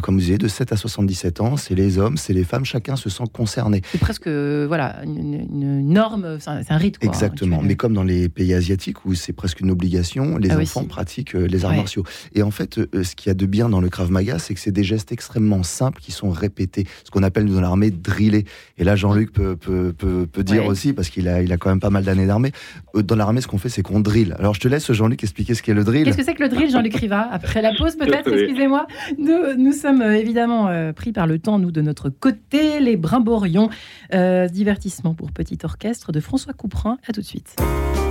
[0.00, 2.96] comme vous disiez, de 7 à 77 ans, c'est les hommes, c'est les femmes, chacun
[2.96, 3.82] se sent concerné.
[3.90, 6.98] C'est presque euh, voilà, une, une norme, c'est un, un rite.
[6.98, 7.60] Quoi, Exactement.
[7.62, 11.34] Mais comme dans les pays asiatiques où c'est presque une obligation, les Ah enfants pratiquent
[11.34, 11.76] euh, les arts Ouais.
[11.76, 12.04] martiaux.
[12.34, 14.54] Et en fait, euh, ce qu'il y a de bien dans le Krav Maga, c'est
[14.54, 17.90] que c'est des gestes extrêmement simples qui sont répétés, ce qu'on appelle nous, dans l'armée
[17.90, 18.44] driller.
[18.78, 20.68] Et là, Jean-Luc peut, peut, peut, peut dire Ouais.
[20.68, 22.52] aussi, parce qu'il a, il a quand même pas mal d'années d'armée.
[22.96, 24.34] Euh, Dans l'armée, ce qu'on fait, c'est qu'on drill.
[24.38, 26.04] Alors je te laisse, Jean-Luc, expliquer ce qu'est le drill.
[26.04, 28.86] Qu'est-ce que c'est que le drill, Jean-Luc Riva Après la pause, peut-être, excusez-moi.
[29.18, 32.96] Nous, nous sommes euh, évidemment euh, pris par le temps, nous, de notre côté, les
[32.96, 33.68] brimborions.
[34.14, 36.98] Euh, divertissement pour petit orchestre de François Couperin.
[37.08, 37.56] À tout de suite.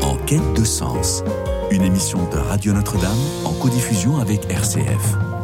[0.02, 1.24] En quête de sens,
[1.72, 3.12] une émission de Radio Notre-Dame
[3.46, 5.41] en codiffusion avec RCF.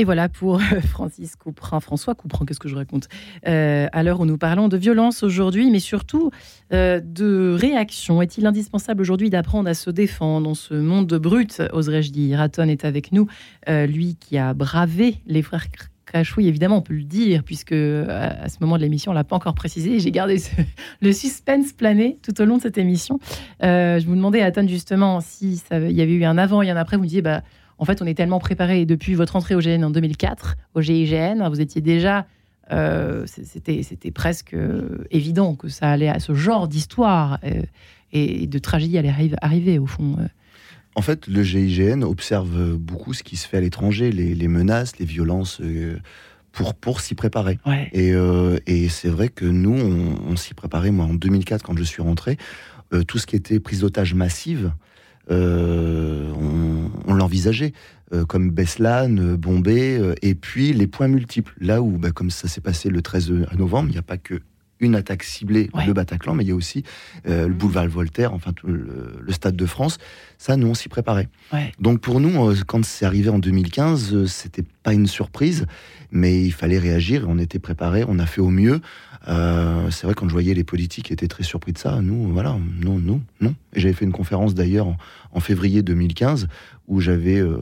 [0.00, 3.08] Et voilà pour euh, Francis Couperin, François Couperin, qu'est-ce que je raconte?
[3.46, 6.30] Euh, À l'heure où nous parlons de violence aujourd'hui, mais surtout
[6.72, 8.22] euh, de réaction.
[8.22, 12.86] Est-il indispensable aujourd'hui d'apprendre à se défendre dans ce monde brut, oserais-je dire Aton est
[12.86, 13.26] avec nous,
[13.68, 15.66] lui qui a bravé les frères
[16.06, 19.36] Crachouille, évidemment, on peut le dire, puisque à ce moment de l'émission, on l'a pas
[19.36, 20.00] encore précisé.
[20.00, 20.38] J'ai gardé
[21.02, 23.20] le suspense plané tout au long de cette émission.
[23.60, 26.96] Je vous demandais, Aton, justement, si il y avait eu un avant et un après.
[26.96, 27.42] Vous me disiez, bah,
[27.80, 31.48] en fait, on est tellement préparé depuis votre entrée au GN en 2004, au GIGN,
[31.48, 32.26] vous étiez déjà.
[32.70, 37.62] euh, c'était, c'était presque euh, évident que ça allait à ce genre d'histoire euh,
[38.12, 40.16] et de tragédie allait arri- arriver, au fond.
[40.20, 40.28] euh.
[40.94, 44.98] En fait, le GIGN observe beaucoup ce qui se fait à l'étranger, les, les menaces,
[44.98, 45.98] les violences, euh,
[46.52, 47.58] pour, pour s'y préparer.
[47.64, 47.88] Ouais.
[47.92, 50.90] Et, euh, et c'est vrai que nous, on, on s'y préparait.
[50.90, 52.36] Moi, en 2004, quand je suis rentré,
[52.92, 54.72] euh, tout ce qui était prise d'otages massive,
[55.30, 57.72] euh, on, on l'envisageait.
[58.12, 61.54] euh, comme Beslan, euh, Bombay, et puis les points multiples.
[61.60, 64.40] Là où, bah, comme ça s'est passé le 13 novembre, il n'y a pas que
[64.82, 65.84] une attaque ciblée, Ouais.
[65.86, 66.84] le Bataclan, mais il y a aussi
[67.28, 69.98] euh, le boulevard Voltaire, enfin le, le Stade de France.
[70.38, 71.28] Ça, nous, on s'y préparait.
[71.52, 71.70] Ouais.
[71.78, 75.66] Donc pour nous, quand c'est arrivé en 2015, euh, c'était pas une surprise,
[76.12, 78.80] mais il fallait réagir et on était préparé, on a fait au mieux.
[79.28, 82.56] Euh, c'est vrai quand je voyais les politiques étaient très surpris de ça, nous, voilà,
[82.82, 83.54] non, non, non.
[83.74, 84.96] J'avais fait une conférence d'ailleurs en,
[85.32, 86.48] en février 2015
[86.88, 87.58] où j'avais, euh,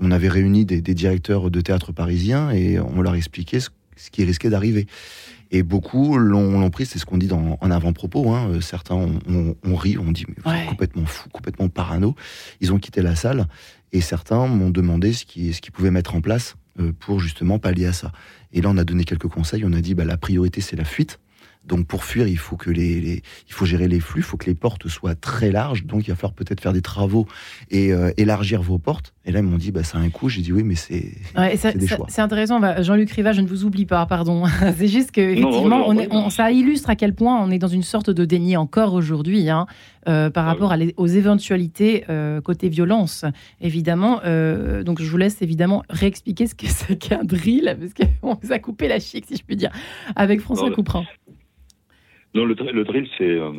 [0.00, 4.10] on avait réuni des, des directeurs de théâtre parisiens et on leur expliquait ce, ce
[4.10, 4.86] qui risquait d'arriver.
[5.50, 8.30] Et beaucoup l'ont pris, c'est ce qu'on dit dans, en avant-propos.
[8.30, 8.50] Hein.
[8.50, 12.14] Euh, certains ont ri, on dit mais complètement fou, complètement parano.
[12.60, 13.46] Ils ont quitté la salle
[13.92, 16.56] et certains m'ont demandé ce qu'ils ce pouvaient mettre en place
[16.98, 18.12] pour justement pallier à ça.
[18.52, 19.64] Et là, on a donné quelques conseils.
[19.64, 21.18] On a dit bah, la priorité, c'est la fuite.
[21.68, 24.46] Donc pour fuir, il faut que les, il faut gérer les flux, il faut que
[24.46, 25.84] les portes soient très larges.
[25.84, 27.26] Donc il va falloir peut-être faire des travaux
[27.70, 29.12] et euh, élargir vos portes.
[29.26, 30.30] Et là ils m'ont dit bah ça a un coût.
[30.30, 31.12] J'ai dit oui mais c'est.
[32.08, 32.60] C'est intéressant.
[32.82, 34.44] Jean-Luc Riva, je ne vous oublie pas, pardon.
[34.76, 38.08] c'est juste que effectivement, on ça illustre à quel point on est dans une sorte
[38.10, 39.66] de déni encore aujourd'hui hein,
[40.08, 43.26] euh, par rapport aux éventualités euh, côté violence,
[43.60, 44.20] évidemment.
[44.84, 48.58] donc je vous laisse évidemment réexpliquer ce que c'est qu'un drill parce qu'on vous a
[48.58, 49.70] coupé la chic si je puis dire
[50.16, 51.04] avec François Couperin.
[52.38, 53.50] Non, le, drill, c'est euh,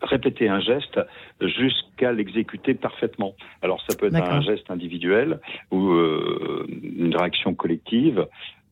[0.00, 0.98] répéter un geste
[1.42, 3.34] jusqu'à l'exécuter parfaitement.
[3.60, 8.26] Alors ça peut être un geste individuel ou euh, une réaction collective.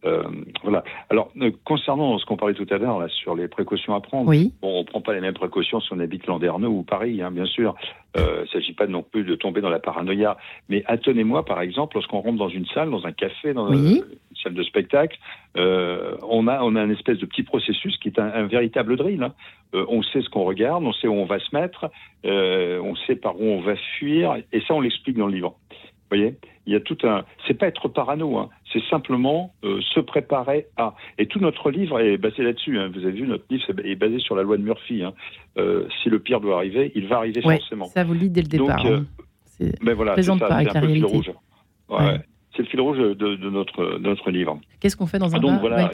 [0.05, 0.23] Euh,
[0.63, 0.85] voilà.
[1.11, 1.31] Alors,
[1.65, 4.53] concernant ce qu'on parlait tout à l'heure là, sur les précautions à prendre, oui.
[4.61, 7.31] bon, on ne prend pas les mêmes précautions si on habite Landerneau ou Paris, hein,
[7.31, 7.75] bien sûr.
[8.17, 10.37] il ne s'agit pas non plus de tomber dans la paranoïa.
[10.69, 14.03] Mais attendez-moi, par exemple, lorsqu'on rentre dans une salle, dans un café, dans oui
[14.45, 15.19] salle de spectacle,
[15.57, 19.23] euh, on a on a un espèce de petit processus qui est un, véritable drill.
[19.23, 19.33] Hein.
[19.75, 21.91] Euh, on sait ce qu'on regarde, on sait où on va se mettre,
[22.25, 25.57] euh, on sait par où on va fuir, et ça on l'explique dans le livre.
[25.71, 26.37] Vous voyez,
[26.67, 27.25] il y a tout un.
[27.47, 28.49] C'est pas être parano, hein.
[28.73, 30.95] c'est simplement se préparer à.
[31.19, 32.79] Et tout notre livre est basé là-dessus.
[32.79, 32.91] Hein.
[32.93, 35.03] Vous avez vu, notre livre est basé sur la loi de Murphy.
[35.57, 37.87] si le pire doit arriver, il va arriver forcément.
[37.87, 38.83] Ça vous le dites dès le départ.
[38.83, 39.05] Donc,
[39.83, 41.31] ben voilà, c'est ça, c'est un peu le rouge.
[41.89, 42.21] Ouais.
[42.57, 44.61] C'est le fil rouge de, notre, notre livre.
[44.81, 45.91] Qu'est-ce qu'on fait dans un ah, voilà,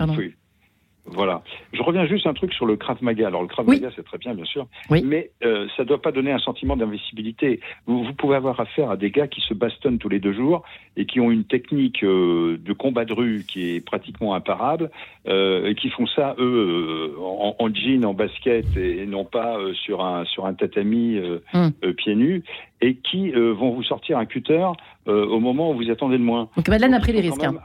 [1.07, 1.43] voilà.
[1.73, 3.27] Je reviens juste un truc sur le Krav Maga.
[3.27, 6.13] Alors le Krav Maga, c'est très bien, bien sûr, mais euh, ça ne doit pas
[6.13, 7.61] donner un sentiment d'invisibilité.
[7.87, 10.63] Vous, pouvez avoir affaire à des gars qui se bastonnent tous les deux jours
[10.97, 14.91] et qui ont une technique euh, de combat de rue qui est pratiquement imparable,
[15.27, 20.05] euh, et qui font ça eux en, en, jean, en basket et, non pas sur
[20.05, 21.19] un sur un tatami
[21.53, 21.73] hum.
[21.97, 22.43] pieds nus,
[22.81, 24.67] et qui vont vous sortir un cutter
[25.07, 26.49] au moment où vous attendez le moins.
[26.57, 27.43] Donc Madeleine a pris les risques.
[27.43, 27.57] Hein.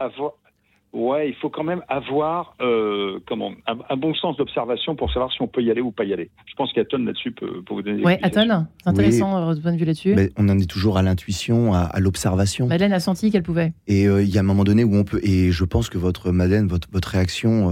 [0.95, 5.41] Ouais, il faut quand même avoir euh, comment un, bon sens d'observation pour savoir si
[5.41, 6.29] on peut y aller ou pas y aller.
[6.45, 8.01] Je pense qu'Aton là-dessus peut, vous donner.
[8.01, 9.57] Oui, Aton, c'est intéressant oui.
[9.57, 10.15] Euh, point de vue là-dessus.
[10.37, 12.67] on en est toujours à l'intuition, à, l'observation.
[12.67, 13.73] Madeleine a senti qu'elle pouvait.
[13.87, 15.19] Et euh, il y a un moment donné où on peut.
[15.21, 17.69] Et je pense que votre Madeleine, votre, votre réaction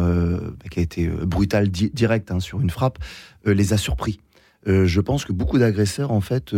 [0.69, 2.99] qui a été brutale, directe hein, sur une frappe,
[3.45, 4.19] les a surpris.
[4.65, 6.53] je pense que beaucoup d'agresseurs, en fait,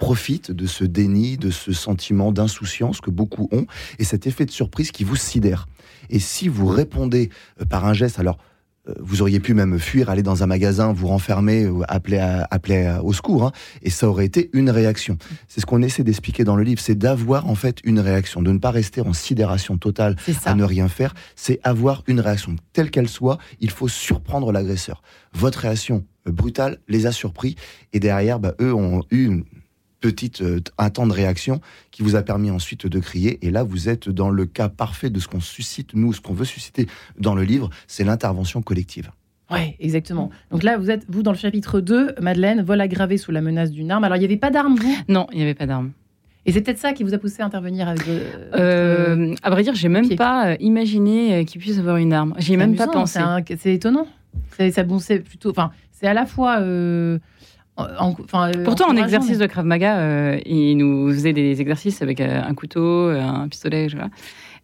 [0.00, 3.66] profite de ce déni, de ce sentiment d'insouciance que beaucoup ont,
[4.00, 5.68] et cet effet de surprise qui vous sidère.
[6.08, 8.38] Et si vous répondez euh, par un geste, alors
[8.88, 12.18] euh, vous auriez pu même fuir, aller dans un magasin, vous renfermer, appeler,
[12.50, 15.18] appeler au secours, hein, et ça aurait été une réaction.
[15.48, 18.50] C'est ce qu'on essaie d'expliquer dans le livre, c'est d'avoir en fait une réaction, de
[18.52, 22.90] ne pas rester en sidération totale à ne rien faire, c'est avoir une réaction telle
[22.90, 23.36] qu'elle soit.
[23.60, 25.02] Il faut surprendre l'agresseur.
[25.34, 27.54] Votre réaction euh, brutale les a surpris,
[27.92, 29.44] et derrière, bah, eux ont eu une
[30.00, 31.60] petite, euh, un temps de réaction
[31.90, 33.44] qui vous a permis ensuite de crier.
[33.46, 36.34] Et là, vous êtes dans le cas parfait de ce qu'on suscite, nous, ce qu'on
[36.34, 36.86] veut susciter
[37.18, 39.10] dans le livre, c'est l'intervention collective.
[39.50, 40.30] Oui, exactement.
[40.50, 43.72] Donc là, vous êtes, vous, dans le chapitre 2, Madeleine, vol aggravé sous la menace
[43.72, 44.04] d'une arme.
[44.04, 44.96] Alors, il n'y avait pas d'arme, vous?
[45.08, 45.90] Non, il n'y avait pas d'arme.
[46.46, 48.08] Et c'est peut-être ça qui vous a poussé à intervenir avec.
[48.08, 52.34] Euh, euh à vrai dire, j'ai même pas imaginé qu'il puisse avoir une arme.
[52.38, 53.20] J'y ai même pas pensé.
[53.58, 54.06] C'est étonnant.
[54.56, 55.50] C'est bon, plutôt.
[55.50, 57.18] Enfin, c'est à la fois euh,
[58.64, 62.54] Pourtant, en exercice de Krav Maga, euh, il nous faisait des exercices avec euh, un
[62.54, 64.10] couteau, un pistolet, vois.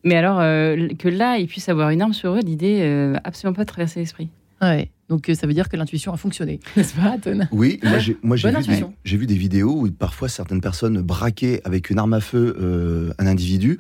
[0.05, 4.01] Mais alors, que là, il puisse avoir une arme sur eux, l'idée absolument pas traversé
[4.01, 4.29] l'esprit.
[4.63, 4.91] Ouais.
[5.09, 7.17] Donc ça veut dire que l'intuition a fonctionné, n'est-ce pas,
[7.53, 11.99] Oui, moi j'ai vu, j'ai vu, des vidéos où parfois certaines personnes braquaient avec une
[11.99, 13.79] arme à feu un individu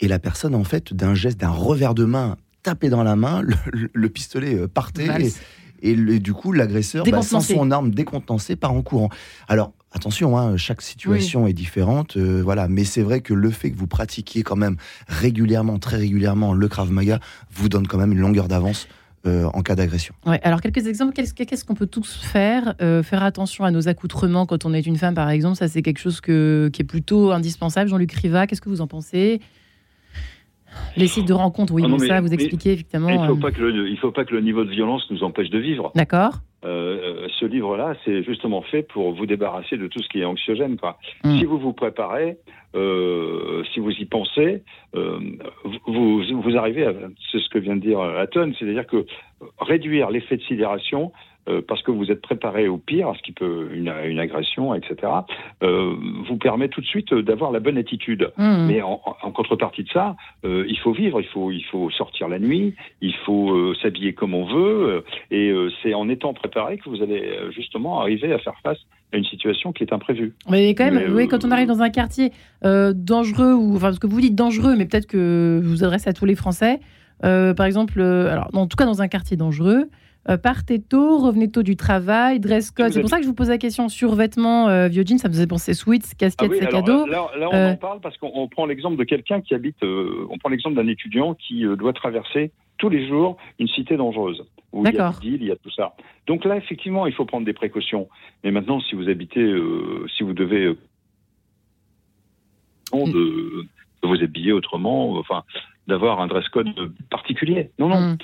[0.00, 3.42] et la personne, en fait, d'un geste, d'un revers de main, tapait dans la main,
[3.92, 5.32] le, pistolet partait et
[5.82, 9.08] du coup l'agresseur, bah, sans son arme décontenancée, part en courant.
[9.48, 12.68] Alors attention, hein, chaque situation est différente, euh, voilà.
[12.68, 14.76] Mais c'est vrai que le fait que vous pratiquiez quand même
[15.08, 17.20] régulièrement, très régulièrement le Krav Maga
[17.52, 18.88] vous donne quand même une longueur d'avance.
[19.26, 20.14] Euh, en cas d'agression.
[20.26, 24.46] Ouais, alors quelques exemples, qu'est-ce qu'on peut tous faire euh, Faire attention à nos accoutrements
[24.46, 27.32] quand on est une femme, par exemple, ça c'est quelque chose que, qui est plutôt
[27.32, 27.90] indispensable.
[27.90, 29.40] Jean-Luc Riva, qu'est-ce que vous en pensez?
[30.96, 33.08] Les sites de rencontres, oui, ah mais, ça, vous expliquez effectivement.
[33.08, 35.50] Il ne faut, pas que le, faut pas que le niveau de violence nous empêche
[35.50, 35.92] de vivre.
[35.94, 36.34] D'accord.
[36.64, 40.76] Euh, ce livre-là, c'est justement fait pour vous débarrasser de tout ce qui est anxiogène.
[40.76, 40.98] Quoi.
[41.22, 41.38] Hmm.
[41.38, 42.36] Si vous vous préparez,
[42.74, 44.64] euh, si vous y pensez,
[44.96, 45.20] euh,
[45.86, 46.92] vous, vous arrivez à.
[47.30, 49.06] C'est ce que vient de dire Aton, c'est-à-dire que
[49.60, 51.12] réduire l'effet de sidération
[51.48, 54.74] euh, parce que vous êtes préparé au pire, à ce qui peut une, une agression,
[54.74, 54.96] etc.
[55.62, 55.94] euh,
[56.28, 58.30] vous permet tout de suite d'avoir la bonne attitude.
[58.36, 58.66] Mmh.
[58.66, 62.28] Mais en, en contrepartie de ça, euh, il faut vivre, il faut, il faut sortir
[62.28, 67.02] la nuit, il faut s'habiller comme on veut, et c'est en étant préparé que vous
[67.02, 68.78] allez justement arriver à faire face
[69.12, 70.34] à une situation qui est imprévue.
[70.50, 72.32] Mais quand même, Mais, oui, quand on arrive dans un quartier
[72.62, 76.12] dangereux, ou enfin, ce que vous dites dangereux, mais peut-être que vous vous adressez à
[76.12, 76.80] tous les Français.
[77.22, 79.88] par exemple, alors, en tout cas dans un quartier dangereux,
[80.28, 82.92] euh, partez tôt, revenez tôt du travail, dress code.
[82.92, 85.32] C'est pour ça que je vous pose la question survêtement, euh, vieux jeans, ça me
[85.32, 87.06] faisait penser sweats, Ah casquette, oui, sac à alors, dos.
[87.06, 89.82] là, là, on Euh, en parle parce qu'on on prend l'exemple de quelqu'un qui habite,
[89.82, 93.96] euh, on prend l'exemple d'un étudiant qui euh, doit traverser tous les jours une cité
[93.96, 94.44] dangereuse.
[94.72, 95.20] Où il y a D'accord.
[95.20, 95.94] des deals, il y a tout ça.
[96.26, 98.06] Donc là, effectivement, il faut prendre des précautions.
[98.44, 100.78] Mais maintenant, si vous habitez, euh, si vous devez euh,
[102.92, 103.12] Mm.
[103.12, 103.66] de,
[104.02, 105.42] de vous habiller autrement, enfin,
[105.88, 106.68] d'avoir un dress code
[107.10, 107.70] particulier.
[107.78, 107.96] Non, non.
[107.96, 108.16] Hum.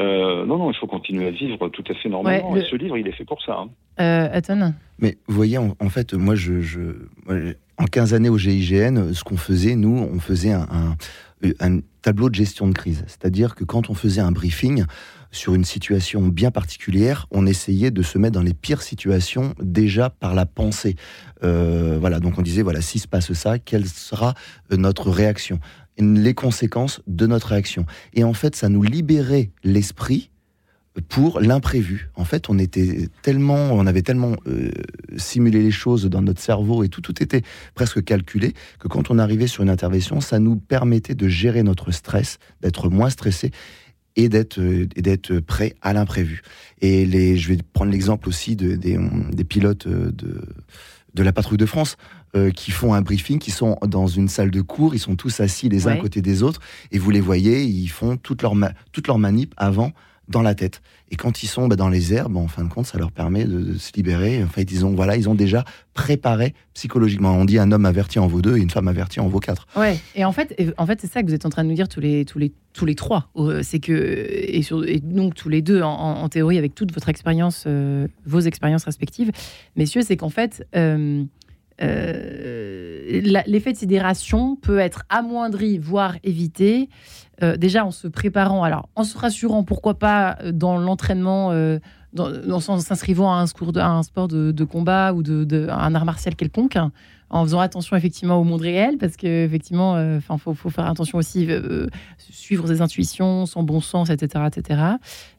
[0.00, 2.50] Euh, non, non, il faut continuer à vivre tout à fait normalement.
[2.50, 3.58] Ouais, le- Et ce livre, il est fait pour ça.
[3.58, 3.68] hein.
[4.00, 4.28] Euh,
[4.98, 8.38] Mais vous voyez, en, en fait, moi, je, je- moi, je- en 15 années au
[8.38, 10.96] GIGN, ce qu'on faisait, nous, on faisait un, un-
[11.60, 13.04] un tableau de gestion de crise.
[13.06, 14.84] C'est-à-dire que quand on faisait un briefing
[15.30, 20.08] sur une situation bien particulière, on essayait de se mettre dans les pires situations déjà
[20.10, 20.94] par la pensée.
[21.42, 24.34] Euh, voilà, donc on disait, voilà, s'il se passe ça, quelle sera
[24.70, 25.58] notre réaction?
[25.98, 27.84] Les conséquences de notre réaction.
[28.14, 30.30] Et en fait, ça nous libérait l'esprit
[31.08, 32.10] pour l'imprévu.
[32.16, 34.70] En fait, on était tellement, on avait tellement euh,
[35.16, 37.42] simulé les choses dans notre cerveau et tout, tout était
[37.74, 41.90] presque calculé que quand on arrivait sur une intervention, ça nous permettait de gérer notre
[41.92, 43.52] stress, d'être moins stressé
[44.16, 46.42] et d'être euh, prêt à l'imprévu.
[46.82, 48.98] Et les, je vais prendre l'exemple aussi de, des,
[49.32, 50.42] des pilotes euh, de
[51.14, 51.96] de la patrouille de France
[52.34, 55.40] euh, qui font un briefing, qui sont dans une salle de cours, ils sont tous
[55.40, 55.98] assis les uns Ouais.
[55.98, 59.18] à côté des autres et vous les voyez, ils font toute leur ma- toute leur
[59.18, 59.92] manip avant
[60.32, 60.82] dans la tête.
[61.10, 63.12] Et quand ils sont bah, dans les airs, bah, en fin de compte, ça leur
[63.12, 64.42] permet de, se libérer.
[64.42, 65.64] En fait, ils ont, voilà, ils ont déjà
[65.94, 67.32] préparé psychologiquement.
[67.32, 69.66] On dit un homme averti en vaut deux et une femme avertie en vaut quatre.
[69.76, 71.74] Ouais, et en fait, en fait c'est ça que vous êtes en train de nous
[71.74, 73.28] dire tous les, tous les, tous les trois.
[73.36, 78.08] Euh, C'est que, et, donc tous les deux, en, théorie, avec toute votre expérience, euh,
[78.26, 79.30] vos expériences respectives,
[79.76, 81.24] messieurs, c'est qu'en fait, euh,
[83.46, 86.88] l'effet de sidération peut être amoindri, voire évité,
[87.42, 91.50] euh, déjà en se préparant, alors en se rassurant, pourquoi pas, euh, dans l'entraînement.
[91.52, 91.78] euh,
[92.14, 96.76] en s'inscrivant à un, à un sport de, combat ou de, un art martial quelconque,
[97.30, 101.48] en faisant attention effectivement au monde réel, parce que effectivement, faut, faire attention aussi,
[102.18, 104.80] suivre ses intuitions, son bon sens, etc., etc.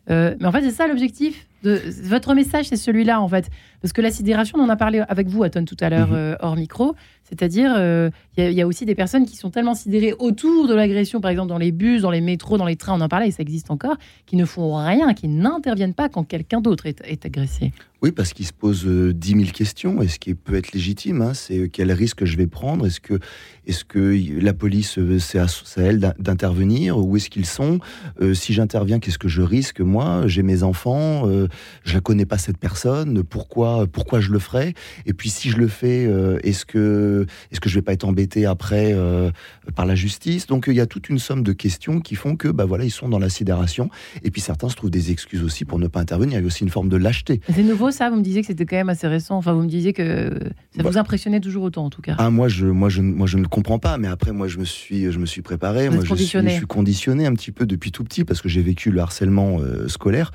[0.09, 1.45] Mais en fait, c'est ça l'objectif.
[1.61, 3.51] Votre message, c'est celui-là, en fait,
[3.83, 6.15] parce que la sidération, on en a parlé avec vous, Aton, tout à l'heure Mhm.
[6.15, 6.95] euh, hors micro.
[7.25, 10.13] C'est-à-dire, euh, il y, a- il y a aussi des personnes qui sont tellement sidérées
[10.19, 13.01] autour de l'agression, par exemple dans les bus, dans les métros, dans les trains, on
[13.01, 16.61] en parlait, et ça existe encore, qui ne font rien, qui n'interviennent pas quand quelqu'un
[16.61, 17.71] d'autre est, est agressé.
[18.01, 21.21] Oui, parce qu'ils se posent euh, 10 000 questions, et ce qui peut être légitime,
[21.21, 22.85] hein, c'est euh, quel risque je vais prendre?
[22.85, 23.17] Est-ce que,
[23.65, 25.45] est que la police, euh, c'est à,
[25.77, 27.79] elle d'in- d'intervenir Où est-ce qu'ils sont?
[28.21, 31.47] Euh, Si j'interviens, qu'est-ce que je risque Moi, j'ai mes enfants, euh,
[31.85, 34.73] je ne connais pas cette personne, pourquoi, pourquoi je le ferais
[35.05, 38.03] Et puis si je le fais, euh, est-ce que, est que je vais pas être
[38.05, 39.31] embêté après euh,
[39.75, 40.47] par la justice?
[40.47, 42.91] Donc il y a toute une somme de questions qui font que bah, voilà, ils
[42.91, 43.89] sont dans la sidération,
[44.23, 46.39] et puis certains se trouvent des excuses aussi pour ne pas intervenir.
[46.39, 47.41] Il y a aussi une forme de lâcheté.
[47.53, 49.67] C'est nouveau ça, vous me disiez que c'était quand même assez récent, enfin vous me
[49.69, 50.29] disiez que
[50.75, 50.89] ça Bah.
[50.89, 52.15] vous impressionnait toujours autant en tout cas.
[52.17, 54.65] Ah moi je moi je moi je ne comprends pas mais après moi je me
[54.65, 56.49] suis je me suis préparé Vous moi je suis, conditionné.
[56.51, 59.59] je suis conditionné un petit peu depuis tout petit parce que j'ai vécu le harcèlement
[59.59, 60.31] euh, scolaire.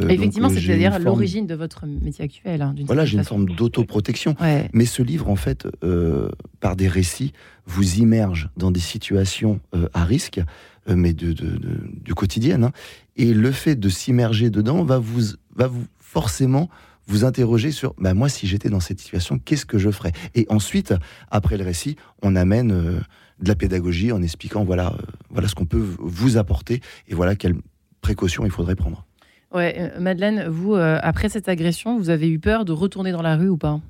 [0.00, 2.62] Euh, Effectivement, c'est j'ai une d'ailleurs forme- l'origine de votre métier actuel.
[2.62, 4.34] hein, Voilà, j'ai une forme d'autoprotection.
[4.40, 4.68] Ouais.
[4.72, 7.32] Mais ce livre, en fait, euh, par des récits,
[7.66, 10.40] vous immerge dans des situations euh, à risque,
[10.88, 12.62] euh, mais de, de- de- du quotidien.
[12.62, 12.72] hein.
[13.16, 16.68] Et le fait de s'immerger dedans va vous, va vous forcément
[17.06, 20.12] vous interroger sur, bah, moi, si j'étais dans cette situation, qu'est-ce que je ferais?
[20.34, 20.94] Et ensuite,
[21.30, 23.00] après le récit, on amène euh,
[23.40, 27.34] de la pédagogie en expliquant, voilà, euh, voilà ce qu'on peut vous apporter et voilà
[27.34, 27.56] quelles
[28.02, 29.06] précautions il faudrait prendre.
[29.54, 33.22] Ouais, euh, Madeleine, vous, euh, après cette agression, vous avez eu peur de retourner dans
[33.22, 33.80] la rue ou pas?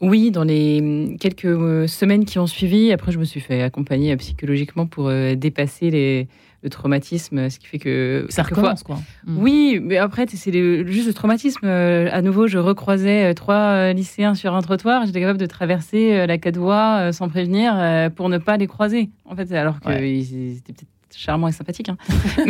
[0.00, 3.62] Oui, dans les hum, quelques euh, semaines qui ont suivi, après je me suis fait
[3.62, 6.28] accompagner psychologiquement pour dépasser les,
[6.62, 8.98] le traumatisme, ce qui fait que Ça recommence, quoi.
[9.26, 9.38] Mm.
[9.38, 11.64] Oui, mais après c'est le- juste le traumatisme.
[11.66, 16.58] À nouveau, je recroisais trois lycéens sur un trottoir, j'étais capable de traverser la quatre
[16.58, 19.10] voies sans prévenir pour ne pas les croiser.
[19.24, 20.18] En fait, alors qu'ils Ouais.
[20.20, 21.88] étaient peut-être charmants et sympathiques.
[21.88, 21.96] hein.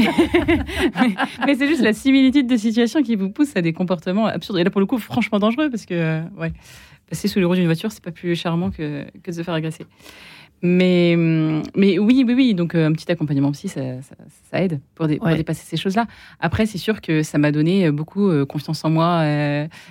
[1.47, 4.59] mais c'est juste la similitude des situations qui vous pousse à des comportements absurdes.
[4.59, 6.53] Et là, pour le coup, franchement dangereux parce que, ouais,
[7.09, 9.55] passer sous les roues d'une voiture, c'est pas plus charmant que, que de se faire
[9.55, 9.87] agresser.
[10.61, 11.15] Mais,
[11.77, 12.55] mais oui, oui, oui.
[12.55, 13.81] Donc, un petit accompagnement psy, ça,
[14.51, 16.07] ça, aide pour, dépasser ces choses-là.
[16.41, 19.23] Après, c'est sûr que ça m'a donné beaucoup confiance en moi.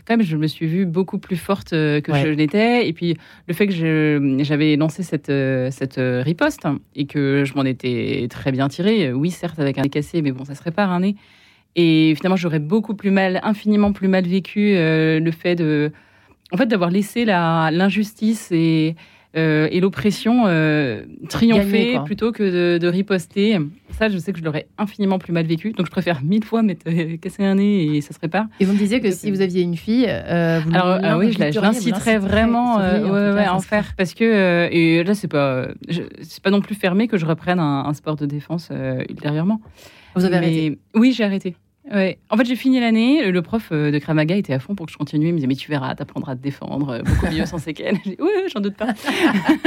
[0.06, 2.88] quand même, je me suis vue beaucoup plus forte que je l'étais.
[2.88, 5.32] Et puis, le fait que j'avais lancé cette,
[5.72, 9.90] cette riposte et que je m'en étais très bien tirée, oui, certes, avec un nez
[9.90, 11.16] cassé, mais bon, ça se répare un nez.
[11.76, 15.92] Et finalement, j'aurais beaucoup plus mal, infiniment plus mal vécu le fait de,
[16.52, 18.96] en fait, d'avoir laissé l'injustice et
[19.38, 23.60] euh, et l'oppression euh, triompher plutôt que de, riposter.
[23.92, 25.74] Ça, je sais que je l'aurais infiniment plus mal vécu.
[25.74, 28.46] Donc, je préfère mille fois m'être euh, cassé un nez et ça se répare.
[28.60, 31.60] Et vous me disiez que si vous aviez une fille, vous alors ah oui, je
[31.60, 35.68] l'inciterais vraiment à en faire parce que et là, c'est pas
[36.22, 38.70] c'est pas non plus fermé que je reprenne un, sport de défense
[39.10, 39.62] ultérieurement.
[40.16, 41.56] Vous avez arrêté Oui, j'ai arrêté.
[41.92, 42.20] Ouais.
[42.30, 43.32] En fait, j'ai fini l'année.
[43.32, 45.28] Le prof euh, de Kramaga était à fond pour que je continue.
[45.28, 47.98] Il me disait Mais tu verras, t'apprendras à te défendre euh, beaucoup mieux sans séquelles.
[48.06, 48.94] J'ai Oui, j'en doute pas.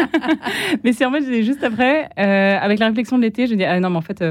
[0.85, 3.81] mais c'est en fait, juste après, euh, avec la réflexion de l'été, j'ai dit Ah
[3.81, 4.23] non, mais en fait,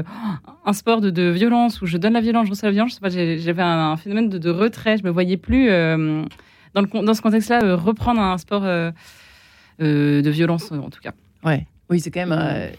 [0.64, 3.96] un sport de, violence où je donne la violence, je reçois la violence, j'avais un,
[3.96, 4.96] phénomène de, retrait.
[4.96, 11.00] Je me voyais plus, dans, dans ce contexte-là, reprendre un sport de violence, en tout
[11.00, 11.12] cas.
[11.44, 11.66] Ouais.
[11.88, 12.70] Oui, c'est quand même.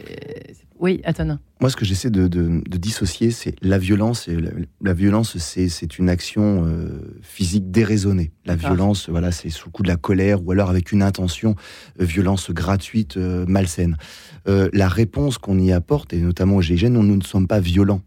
[0.81, 1.37] Euh, oui, attends.
[1.59, 4.27] Moi, ce que j'essaie de, dissocier, c'est la violence.
[4.27, 4.37] Et
[4.81, 8.31] la, violence, c'est une action euh, physique déraisonnée.
[8.45, 11.55] La violence, voilà, c'est sous le coup de la colère ou alors avec une intention,
[11.99, 13.97] euh, violence gratuite, malsaine.
[14.45, 18.01] la réponse qu'on y apporte, et notamment au GIGN, nous ne sommes pas violents.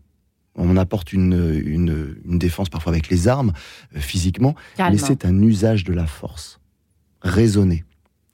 [0.56, 3.52] On apporte une, une, défense parfois avec les armes,
[3.94, 6.60] physiquement, mais c'est un usage de la force,
[7.22, 7.84] raisonné.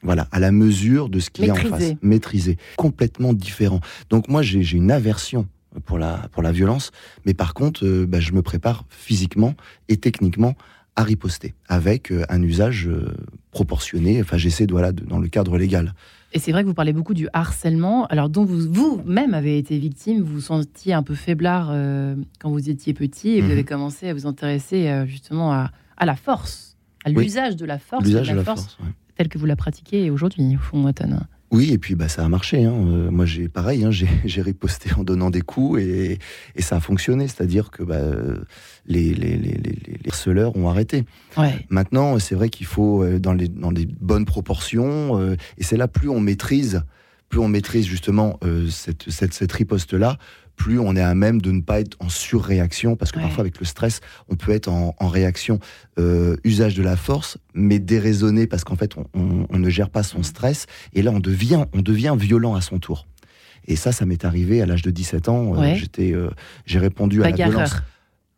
[0.02, 3.80] Voilà, à la mesure de ce qu'il y a en face, maîtrisé, complètement différent.
[4.08, 5.46] Donc moi, j'ai une aversion
[5.84, 6.90] pour la, pour la violence,
[7.24, 9.54] mais par contre, euh, bah, je me prépare physiquement
[9.88, 10.54] et techniquement
[10.96, 13.14] à riposter avec euh, un usage euh,
[13.52, 14.20] proportionné.
[14.20, 15.94] Enfin, j'essaie voilà, dans le cadre légal.
[16.32, 19.78] Et c'est vrai que vous parlez beaucoup du harcèlement, alors dont vous vous-même avez été
[19.78, 21.74] victime, vous vous sentiez un peu faiblard
[22.38, 23.52] quand vous étiez petit et vous mhm.
[23.52, 28.04] avez commencé à vous intéresser justement à, à, la force, à l'usage de la force.
[28.04, 28.78] L'usage de la, force,
[29.20, 31.20] telle que vous la pratiquez aujourd'hui, au fond, Watton.
[31.50, 32.64] Oui, et puis bah, ça a marché.
[32.64, 32.72] Hein.
[32.72, 33.90] Euh, moi, j'ai pareil, hein,
[34.24, 36.18] j'ai riposté en donnant des coups et,
[36.58, 37.28] ça a fonctionné.
[37.28, 38.00] C'est-à-dire que bah,
[38.86, 41.04] les, les, les, les, harceleurs ont arrêté.
[41.68, 45.76] Maintenant, c'est vrai qu'il faut, euh, dans les, dans les bonnes proportions, euh, et c'est
[45.76, 46.82] là, plus on maîtrise,
[47.30, 48.38] plus on maîtrise justement
[48.68, 50.18] cette, cette, cette riposte-là,
[50.60, 53.58] plus on est à même de ne pas être en surréaction, parce que parfois avec
[53.58, 55.58] le stress, on peut être en, réaction
[55.98, 60.22] euh, usage de la force, mais déraisonné parce qu'en fait on, ne gère pas son
[60.22, 63.06] stress, et là on devient, on devient violent à son tour.
[63.66, 65.54] Et ça, ça m'est arrivé à l'âge de 17 ans.
[65.56, 66.28] Euh, j'étais, euh,
[66.66, 67.76] j'ai répondu à la violence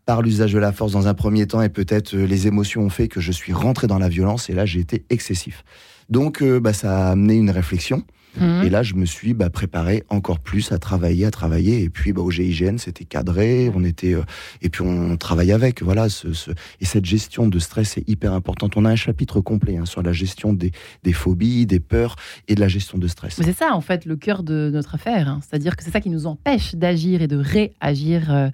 [0.06, 3.08] par l'usage de la force dans un premier temps, et peut-être les émotions ont fait
[3.08, 5.64] que je suis rentré dans la violence, et là j'ai été excessif.
[6.08, 8.04] Donc bah, ça a amené une réflexion.
[8.40, 8.64] Mhm.
[8.64, 11.82] Et là, je me suis bah, préparé encore plus à travailler, à travailler.
[11.82, 13.70] Et puis, bah, au GIGN, c'était cadré.
[13.74, 14.22] On était euh,
[14.62, 15.82] et puis on travaille avec.
[15.82, 16.50] Voilà, ce, ce...
[16.80, 18.76] et cette gestion de stress est hyper importante.
[18.76, 22.16] On a un chapitre complet hein, sur la gestion des, des, phobies, des peurs
[22.48, 23.40] et de la gestion de stress.
[23.42, 25.28] C'est ça, en fait, le cœur de notre affaire.
[25.28, 25.40] Hein.
[25.42, 28.32] C'est-à-dire que c'est ça qui nous empêche d'agir et de réagir.
[28.32, 28.48] Euh,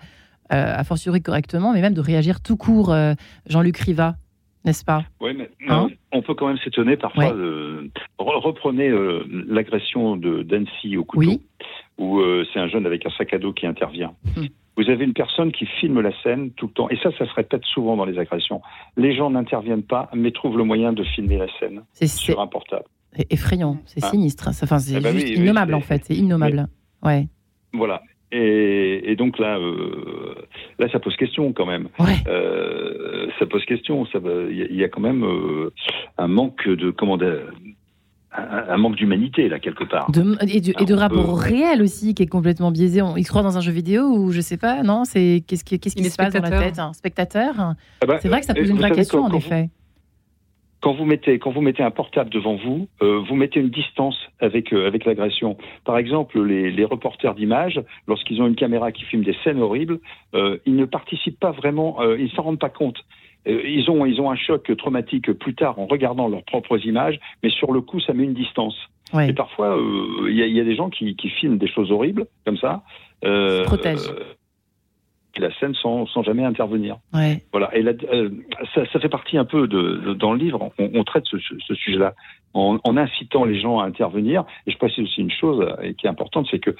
[0.51, 2.97] euh, a fortiori correctement, mais même de réagir tout court.
[3.47, 4.17] Jean-Luc Riva,
[4.65, 5.05] n'est-ce pas?
[5.21, 5.89] Oui, mais hein?
[6.13, 7.35] on peut quand même s'étonner parfois.
[8.19, 11.41] reprenez euh, l'agression de d'Annecy au couteau,
[11.99, 14.13] où euh, c'est un jeune avec un sac à dos qui intervient.
[14.37, 14.47] Hmm.
[14.77, 17.35] Vous avez une personne qui filme la scène tout le temps, et ça, ça se
[17.35, 18.63] répète souvent dans les agressions.
[18.97, 22.85] Les gens n'interviennent pas, mais trouvent le moyen de filmer la scène sur un portable.
[23.31, 24.11] Effrayant, c'est ah.
[24.11, 24.49] sinistre.
[24.49, 26.69] Enfin, c'est eh ben juste innommable en fait, c'est innommable.
[27.03, 27.27] Ouais.
[27.73, 28.03] Voilà.
[28.31, 30.35] Et, donc là, euh,
[30.79, 31.89] là, ça pose question quand même.
[32.29, 34.07] Euh, ça pose question.
[34.51, 35.73] Il y, a quand même euh,
[36.19, 37.19] un manque de comment
[38.31, 40.11] un, manque d'humanité là quelque part.
[40.47, 43.01] et, de, rapport réel aussi qui est complètement biaisé.
[43.17, 44.83] il se croit dans un jeu vidéo ou je sais pas.
[44.83, 46.79] Non, c'est qu'est-ce qui, qu'est-ce qui se passe dans la tête?
[46.79, 47.55] Un spectateur?
[47.59, 47.75] Ah
[48.07, 49.71] bah, c'est vrai que ça pose une vraie question en effet
[50.81, 54.19] quand vous mettez quand vous mettez un portable devant vous, euh, vous mettez une distance
[54.41, 55.57] avec euh, avec l'agression.
[55.85, 59.99] Par exemple, les, les reporters d'images, lorsqu'ils ont une caméra qui filme des scènes horribles,
[60.35, 62.99] euh, ils ne participent pas vraiment, ils ne s'en rendent pas compte.
[63.47, 67.51] ils ont ils ont un choc traumatique plus tard en regardant leurs propres images, mais
[67.51, 68.77] sur le coup, ça met une distance.
[69.27, 69.79] Et parfois,
[70.29, 72.83] il y, y, a des gens qui, qui filment des choses horribles comme ça.
[73.25, 73.65] Euh,
[75.41, 76.97] la scène sans, sans jamais intervenir.
[77.53, 77.77] Voilà.
[77.77, 78.31] Et euh,
[78.75, 80.71] ça, ça, fait partie un peu de, dans le livre.
[80.79, 82.15] On, traite ce, ce, sujet-là
[82.55, 84.45] en, en, incitant les gens à intervenir.
[84.67, 86.75] Et je précise aussi une chose euh, qui est importante, c'est que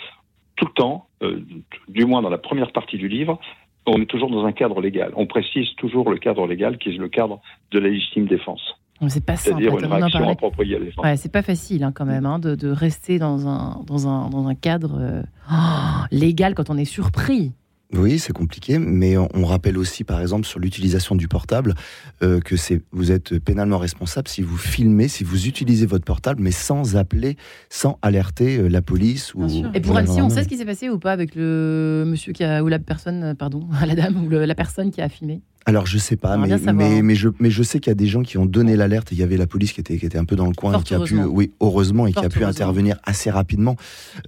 [0.57, 1.41] tout le temps, euh,
[1.89, 3.39] du moins dans la première partie du livre,
[3.87, 5.13] on est toujours dans un cadre légal.
[5.17, 7.41] On précise toujours le cadre légal qui est le cadre
[7.71, 8.75] de la légitime défense.
[9.07, 9.63] C'est pas simple.
[9.63, 11.01] C'est-à-dire une on en réaction appropriée à.
[11.01, 14.29] Ouais, c'est pas facile hein, quand même hein, de, de rester dans un, dans un,
[14.29, 17.53] dans un cadre euh, oh, légal quand on est surpris.
[17.95, 21.75] Oui, c'est compliqué, mais on, rappelle aussi, par exemple, sur l'utilisation du portable,
[22.23, 26.43] euh, que c'est vous êtes pénalement responsable si vous filmez, si vous utilisez votre portable,
[26.43, 27.39] mais sans appeler,
[27.71, 29.47] sans alerter euh, la police ou.
[29.73, 32.45] Et pour Annecy, on sait ce qui s'est passé ou pas avec le monsieur qui
[32.45, 35.41] a, ou la personne, euh, pardon, la dame ou le- la personne qui a filmé?
[35.69, 37.03] Alors je sais pas, mais, hein.
[37.03, 39.13] mais je, mais je sais qu'il y a des gens qui ont donné l'alerte.
[39.13, 40.81] Il y avait la police qui était, qui était un peu dans le coin, Fort
[40.81, 43.77] et qui a pu, oui, heureusement, et qui a pu intervenir assez rapidement.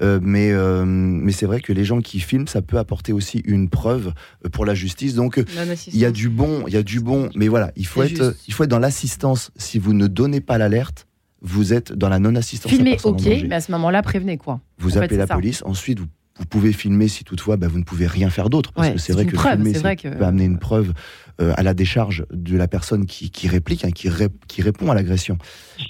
[0.03, 3.39] Euh, mais euh, mais c'est vrai que les gens qui filment, ça peut apporter aussi
[3.47, 4.13] une preuve
[4.45, 5.15] euh, pour la justice.
[5.15, 5.43] Donc
[5.87, 8.11] il y a du bon, il y a du bon, mais voilà, il faut être,
[8.11, 8.45] juste.
[8.47, 9.51] il faut être dans l'assistance.
[9.57, 11.07] Si vous ne donnez pas l'alerte,
[11.41, 12.71] vous êtes dans la non-assistance.
[12.71, 14.61] en ok, mais à ce moment-là, prévenez quoi.
[14.79, 15.37] Vous en appelez la ça.
[15.37, 15.63] police.
[15.65, 16.07] Ensuite, vous,
[16.41, 18.73] vous pouvez filmer si toutefois bah, vous ne pouvez rien faire d'autre.
[18.73, 20.93] Parce Ouais, que c'est vrai que preuve, filmer, c'est que- peut amener une preuve
[21.41, 24.91] euh, à la décharge de la personne qui, qui réplique, hein, qui, ré- qui répond
[24.91, 25.39] à l'agression.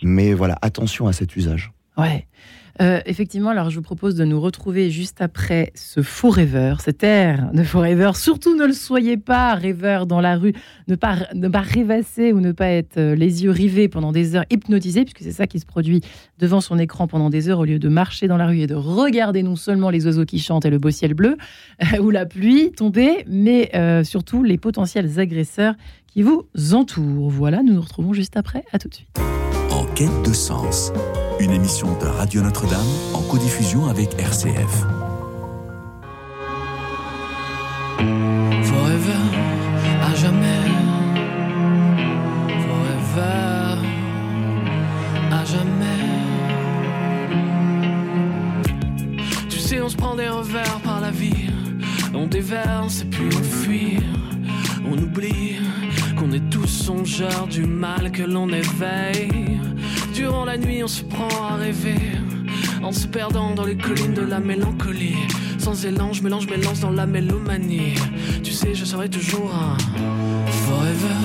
[0.03, 1.72] Mais voilà, attention à cet usage.
[1.96, 2.26] Ouais.
[2.81, 7.03] Euh, effectivement, alors je vous propose de nous retrouver juste après ce faux rêveur, cet
[7.03, 8.16] air de faux rêveur.
[8.16, 10.55] Surtout ne le soyez pas, rêveur dans la rue,
[10.89, 14.37] ne pas, ne pas rêvasser ou ne pas être euh, les yeux rivés pendant des
[14.37, 16.01] heures, hypnotisé, puisque c'est ça qui se produit
[16.39, 18.75] devant son écran pendant des heures, au lieu de marcher dans la rue et de
[18.75, 21.37] regarder non seulement les oiseaux qui chantent et le beau ciel bleu,
[22.01, 25.75] ou la pluie tomber, mais euh, surtout les potentiels agresseurs
[26.07, 27.31] qui vous entourent.
[27.31, 28.64] Voilà, nous nous retrouvons juste après.
[28.73, 29.39] À tout de suite.
[30.01, 30.92] De sens,
[31.40, 34.86] une émission de Radio Notre-Dame en codiffusion avec RCF.
[38.62, 39.20] Forever,
[40.03, 40.62] à jamais.
[42.64, 43.76] Forever,
[45.30, 45.84] à jamais.
[49.51, 51.51] Tu sais, on se prend des revers par la vie.
[52.14, 53.98] On déverse et puis on fuit.
[54.90, 55.57] On oublie
[56.18, 59.61] qu'on est tous songeurs du mal que l'on éveille.
[60.21, 61.99] Durant la nuit, on se prend à rêver.
[62.83, 65.16] En se perdant dans les collines de la mélancolie.
[65.57, 67.95] Sans élan, je mélange, mélange dans la mélomanie.
[68.43, 69.79] Tu sais, je serai toujours un
[70.66, 71.21] forever,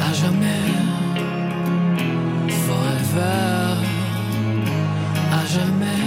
[0.00, 0.64] à jamais.
[2.48, 3.76] Forever,
[5.30, 6.04] à jamais.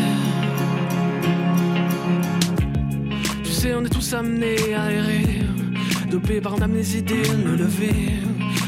[3.44, 5.42] Tu sais, on est tous amenés à errer.
[6.10, 7.04] Dopés par une amnésie
[7.46, 8.10] le lever.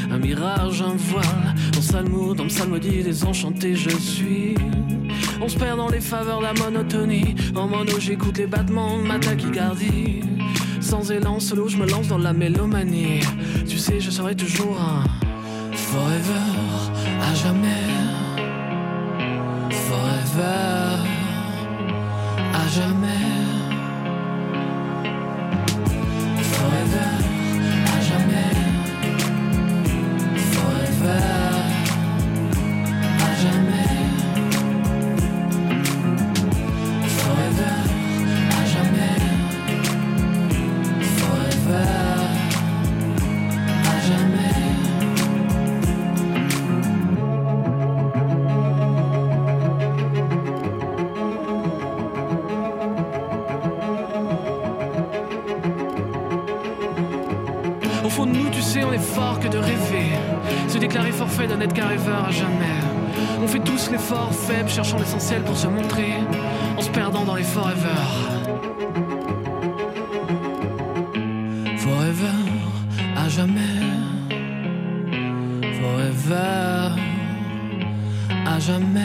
[0.08, 1.49] Un mirage, un voile.
[1.80, 4.54] Dans Salmo, dans le psalmodie désenchanté, je suis.
[5.40, 7.34] On se perd dans les faveurs de la monotonie.
[7.56, 10.20] En mono, j'écoute les battements de ma tachycardie.
[10.82, 13.20] Sans élan, solo, je me lance dans la mélomanie.
[13.66, 15.04] Tu sais, je serai toujours un
[15.74, 16.50] forever,
[17.22, 17.86] à jamais.
[19.70, 20.98] Forever,
[22.52, 23.39] à jamais.
[65.38, 66.14] Pour se montrer,
[66.76, 68.00] en se perdant dans les forever.
[71.76, 72.38] Forever,
[73.16, 73.60] à jamais.
[75.80, 76.96] Forever,
[78.46, 79.00] à jamais.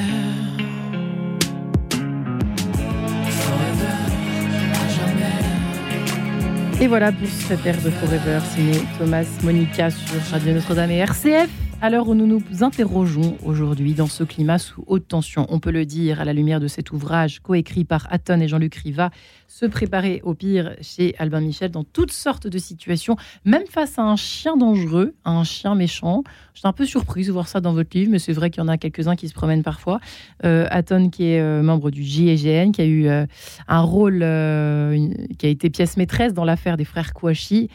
[6.82, 11.65] Et voilà pour cet air de Forever signé Thomas Monica sur Radio Notre-Dame et RCF.
[11.86, 15.70] À l'heure où nous nous interrogeons aujourd'hui dans ce climat sous haute tension, on peut
[15.70, 19.12] le dire à la lumière de cet ouvrage coécrit par Hatton et Jean-Luc Riva,
[19.48, 24.02] se préparer au pire chez Albin Michel dans toutes sortes de situations, même face à
[24.02, 26.24] un chien dangereux, un chien méchant.
[26.56, 28.66] J'étais un peu surprise de voir ça dans votre livre, mais c'est vrai qu'il y
[28.66, 30.00] en a quelques-uns qui se promènent parfois.
[30.44, 33.26] Euh, Hatton, qui est euh, membre du JEGN, qui a eu euh,
[33.68, 35.08] un rôle, euh,
[35.38, 37.70] qui a été pièce maîtresse dans l'affaire des frères Kouachi,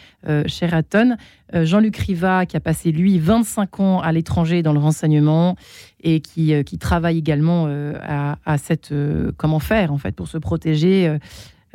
[0.46, 1.16] chez Hatton.
[1.54, 5.56] Euh, Jean-Luc Riva, qui a passé, lui, 25 ans à l'étranger dans le renseignement
[6.02, 8.94] et qui, euh, qui travaille également euh, à, à cette,
[9.36, 11.18] comment faire, en fait, pour se protéger.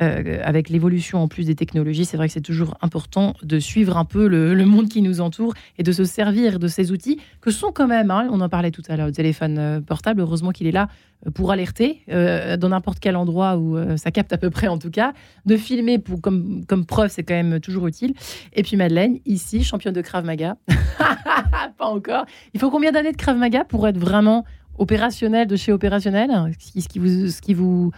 [0.02, 3.96] Euh, avec l'évolution en plus des technologies, c'est vrai que c'est toujours important de suivre
[3.96, 7.50] un peu le, monde qui nous entoure et de se servir de ces outils que
[7.50, 10.50] sont quand même, hein, on en parlait tout à l'heure, le téléphone euh, portable, heureusement
[10.50, 10.88] qu'il est là
[11.26, 14.90] euh, pour alerter dans n'importe quel endroit où ça capte à peu près en tout
[14.90, 15.12] cas,
[15.46, 18.12] de filmer pour, comme, comme preuve, c'est quand même toujours utile.
[18.52, 20.56] Et puis Madeleine, ici, championne de Krav Maga.
[21.78, 22.26] Pas encore.
[22.54, 24.44] Il faut combien d'années de Krav Maga pour être vraiment
[24.78, 26.30] opérationnel de chez opérationnel?
[26.58, 27.92] Ce qui vous, ce qui vous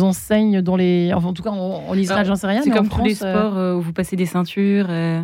[0.00, 1.12] enseignent dans les.
[1.12, 2.62] en tout cas, en, Israël, j'en sais rien.
[2.62, 4.86] C'est comme tous les euh, sports euh, où vous passez des ceintures.
[4.88, 5.22] Euh,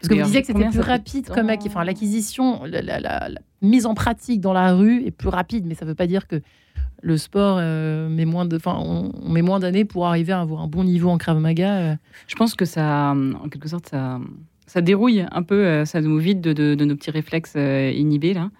[0.00, 3.30] Parce que vous disiez que c'était plus rapide comme enfin, l'acquisition, la,
[3.62, 6.26] mise en pratique dans la rue est plus rapide, mais ça ne veut pas dire
[6.26, 6.42] que
[7.02, 10.68] le sport met moins de, enfin, on, met moins d'années pour arriver à avoir un
[10.68, 11.96] bon niveau en Krav Maga.
[12.26, 14.20] Je pense que ça, en quelque sorte, ça,
[14.66, 18.50] ça dérouille un peu, ça nous vide de, de, de nos petits réflexes inhibés là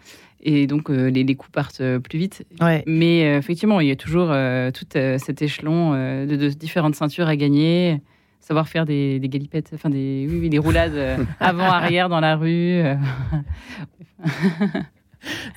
[0.43, 2.47] et donc euh, les, les, coups partent euh, plus vite.
[2.86, 4.28] Mais euh, effectivement, il y a toujours
[4.72, 8.01] tout cet échelon de, différentes ceintures à gagner,
[8.41, 12.82] savoir faire des, galipettes, enfin des, oui, des roulades avant-arrière dans la rue.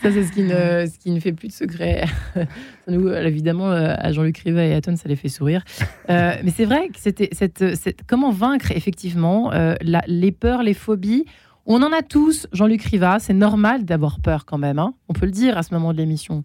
[0.02, 2.06] ça, c'est ce qui, ne, ce qui ne fait plus de secret.
[2.88, 5.64] nous, évidemment, à Jean-Luc Rivet et à Ton, ça les fait sourire.
[6.10, 11.26] mais c'est vrai que c'était cette, cette, comment vaincre effectivement la, les peurs, les phobies.
[11.66, 14.94] On en a tous, Jean-Luc Riva, c'est normal d'avoir peur quand même, hein.
[15.08, 16.44] on peut le dire à ce moment de l'émission.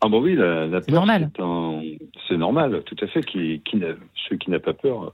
[0.00, 1.30] Ah bon oui, la, la c'est normal.
[2.28, 3.22] C'est normal, tout à fait.
[3.24, 3.80] Qui, qui
[4.26, 5.12] celui qui n'a pas peur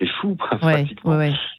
[0.00, 1.18] est fou, pratiquement.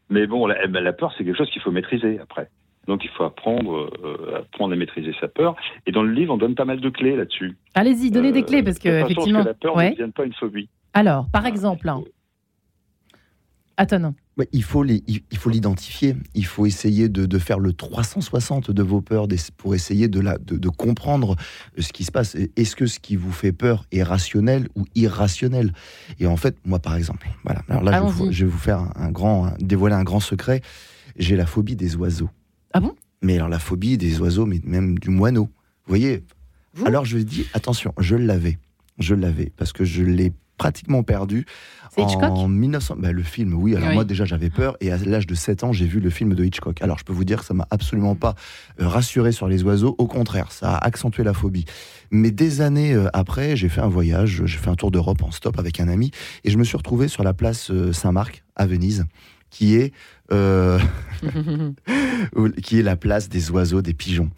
[0.09, 2.49] Mais bon, la, peur, c'est quelque chose qu'il faut maîtriser après.
[2.87, 5.55] Donc il faut apprendre, euh, apprendre à maîtriser sa peur.
[5.85, 7.57] Et dans le livre, on donne pas mal de clés là-dessus.
[7.75, 10.33] Allez-y, donnez des clés parce que de effectivement, que la peur ne devienne pas une
[10.33, 10.69] phobie.
[10.93, 12.01] Alors, par exemple, hein.
[13.75, 14.13] attends
[14.51, 16.15] il faut l'identifier.
[16.33, 19.27] Il faut essayer de, faire le 360 de vos peurs
[19.57, 21.35] pour essayer de, la, de, comprendre
[21.77, 22.35] euh, ce qui se passe.
[22.55, 25.73] Est-ce que ce qui vous fait peur est rationnel ou irrationnel?
[26.19, 27.61] Et en fait, moi, par exemple, voilà.
[27.69, 30.61] Alors là, je, vais vous faire un, grand, dévoiler un grand secret.
[31.17, 32.29] J'ai la phobie des oiseaux.
[32.73, 32.95] Ah bon?
[33.21, 35.49] Mais alors la phobie des oiseaux, mais même du moineau.
[35.85, 36.23] Vous voyez?
[36.85, 38.59] Alors je dis attention, je l'avais,
[38.99, 41.45] je l'avais parce que je l'ai pratiquement perdu.
[41.97, 43.75] En 1900, bah, le film, oui.
[43.75, 46.33] Alors moi déjà j'avais peur et à l'âge de 7 ans j'ai vu le film
[46.33, 46.81] de Hitchcock.
[46.81, 48.35] Alors je peux vous dire que ça m'a absolument pas
[48.79, 49.95] euh, rassuré sur les oiseaux.
[49.97, 51.65] Au contraire, ça a accentué la phobie.
[52.11, 55.31] Mais des années euh, après, j'ai fait un voyage, j'ai fait un tour d'Europe en
[55.31, 56.11] stop avec un ami
[56.43, 59.05] et je me suis retrouvé sur la place euh, Saint-Marc à Venise,
[59.49, 59.93] qui est
[62.63, 64.29] qui est la place des oiseaux, des pigeons.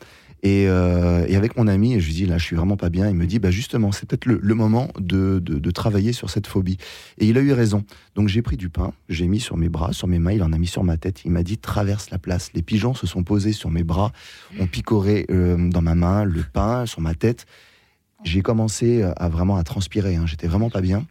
[0.46, 3.08] Euh, et, avec mon ami, je lui dis là, je suis vraiment pas bien.
[3.10, 6.78] Il me dit bah justement, c'est peut-être le, moment de, de, travailler sur cette phobie.
[7.18, 7.84] Et il a eu raison.
[8.16, 10.54] Donc j'ai pris du pain, j'ai mis sur mes bras, sur mes mains, il en
[10.54, 11.22] a mis sur ma tête.
[11.26, 12.52] Il m'a dit traverse la place.
[12.54, 14.12] Les pigeons se sont posés sur mes bras,
[14.60, 17.46] ont picoré euh, dans ma main le pain sur ma tête.
[18.24, 20.16] J'ai commencé euh, à vraiment à transpirer.
[20.16, 20.26] Hein.
[20.26, 21.06] J'étais vraiment pas bien.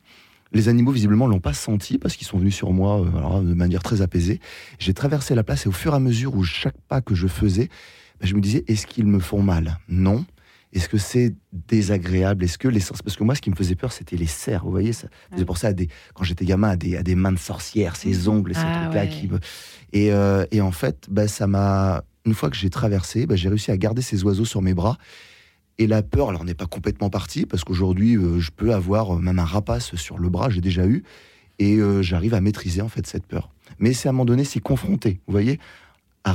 [0.53, 3.03] Les animaux, visiblement, l'ont pas senti parce qu'ils sont venus sur moi
[3.43, 4.41] de manière très apaisée.
[4.79, 7.27] J'ai traversé la place et au fur et à mesure où chaque pas que je
[7.27, 7.69] faisais,
[8.21, 9.79] je me disais, est-ce qu'ils me font mal?
[9.89, 10.25] Non.
[10.73, 12.45] Est-ce que c'est désagréable?
[12.45, 14.65] Est-ce que les Parce que moi, ce qui me faisait peur, c'était les cerfs.
[14.65, 15.89] Vous voyez, ça faisait pour ça à des...
[16.15, 16.97] quand j'étais gamin, à des...
[16.97, 18.29] à des mains de sorcières, ces mmh.
[18.29, 19.39] ongles, ces ah trucs-là qui me.
[19.95, 22.05] Et, euh, et, en fait, bah, ça m'a.
[22.27, 24.99] Une fois que j'ai traversé, bah, j'ai réussi à garder ces oiseaux sur mes bras.
[25.79, 29.17] Et la peur, alors on n'est pas complètement parti, parce qu'aujourd'hui, euh, je peux avoir
[29.17, 31.03] euh, même un rapace sur le bras, j'ai déjà eu,
[31.61, 33.51] et j'arrive à maîtriser en fait cette peur.
[33.81, 35.19] Mais c'est à un moment donné s'y confronter.
[35.27, 35.59] Vous voyez,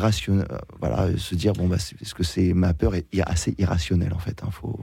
[0.01, 4.43] euh, se dire bon bah est-ce que c'est ma peur est assez irrationnelle en fait.
[4.43, 4.79] Hein, faut...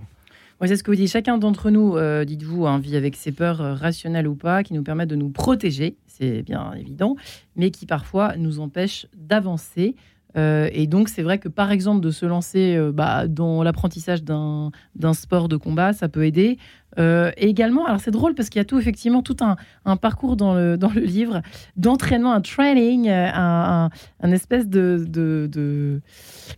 [0.65, 1.11] c'est ce que vous dites.
[1.11, 4.75] Chacun d'entre nous, euh, dites-vous, hein, vit avec ses peurs euh, rationnelles ou pas, qui
[4.75, 7.17] nous permettent de nous protéger, c'est bien évident,
[7.57, 9.97] mais qui parfois nous empêchent d'avancer.
[10.37, 14.70] Et donc, c'est vrai que par exemple, de se lancer bah, dans l'apprentissage d'un
[15.12, 16.59] sport de combat, ça peut aider.
[16.99, 20.37] Euh, et également, alors c'est drôle parce qu'il y a tout effectivement tout un, parcours
[20.37, 21.43] dans le, dans le livre
[21.76, 26.01] d'entraînement, un training, euh, un, un, espèce de, de, de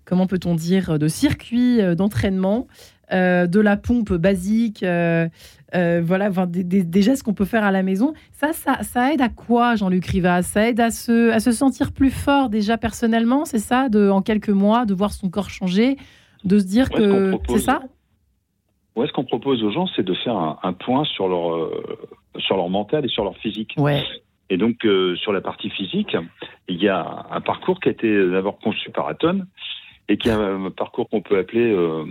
[0.05, 1.81] comment peut-on dire, de circuit
[3.13, 4.85] euh, de la pompe basique,
[5.73, 8.15] voilà, des, des, gestes qu'on peut faire à la maison.
[8.33, 10.43] Ça, ça, ça aide à quoi, Jean-Luc Rivas?
[10.43, 14.23] Ça aide à se, à se sentir plus fort déjà personnellement, c'est ça, de, en
[14.23, 15.97] quelques mois, de voir son corps changer,
[16.45, 17.83] de se dire que c'est ça?
[18.95, 21.99] Ouais, ce qu'on propose aux gens, c'est de faire un, point sur leur, euh,
[22.39, 23.75] sur leur mental et sur leur physique.
[23.79, 24.03] Ouais.
[24.51, 26.15] Et donc, euh, sur la partie physique,
[26.69, 29.47] il y a un parcours qui a été d'abord conçu par Aton
[30.13, 32.05] et qui est un, parcours qu'on peut appeler euh,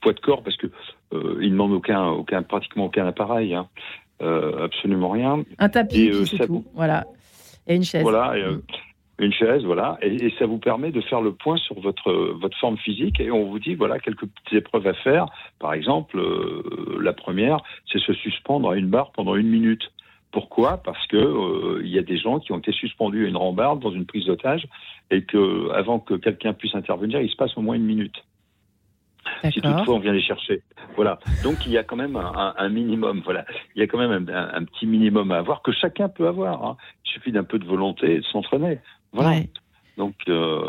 [0.00, 0.66] poids de corps parce que
[1.12, 3.68] euh, il ne demande aucun, aucun, pratiquement aucun appareil, hein,
[4.20, 5.44] absolument rien.
[5.58, 6.64] Un tapis, c'est tout.
[6.74, 7.06] Voilà.
[7.66, 8.02] Et une chaise.
[8.02, 8.36] Voilà.
[8.36, 8.62] Et, mm
[9.18, 12.76] une chaise, voilà, et, ça vous permet de faire le point sur votre votre forme
[12.78, 15.26] physique et on vous dit voilà quelques petites épreuves à faire.
[15.58, 17.58] Par exemple, euh, la première,
[17.90, 19.92] c'est se suspendre à une barre pendant une minute.
[20.32, 20.78] Pourquoi?
[20.78, 23.80] Parce que euh, il y a des gens qui ont été suspendus à une rambarde
[23.80, 24.66] dans une prise d'otage
[25.10, 28.16] et que avant que quelqu'un puisse intervenir, il se passe au moins une minute.
[29.52, 30.62] Si toutefois on vient les chercher.
[30.96, 31.20] Voilà.
[31.44, 33.20] Donc il y a quand même un, un- un minimum.
[33.24, 33.44] Voilà.
[33.76, 36.26] Il y a quand même un, un- un petit minimum à avoir que chacun peut
[36.26, 36.64] avoir.
[36.64, 36.76] hein.
[37.06, 38.78] Il suffit d'un peu de volonté et de s'entraîner.
[39.12, 39.30] Voilà.
[39.30, 39.50] Ouais.
[39.98, 40.60] Donc euh,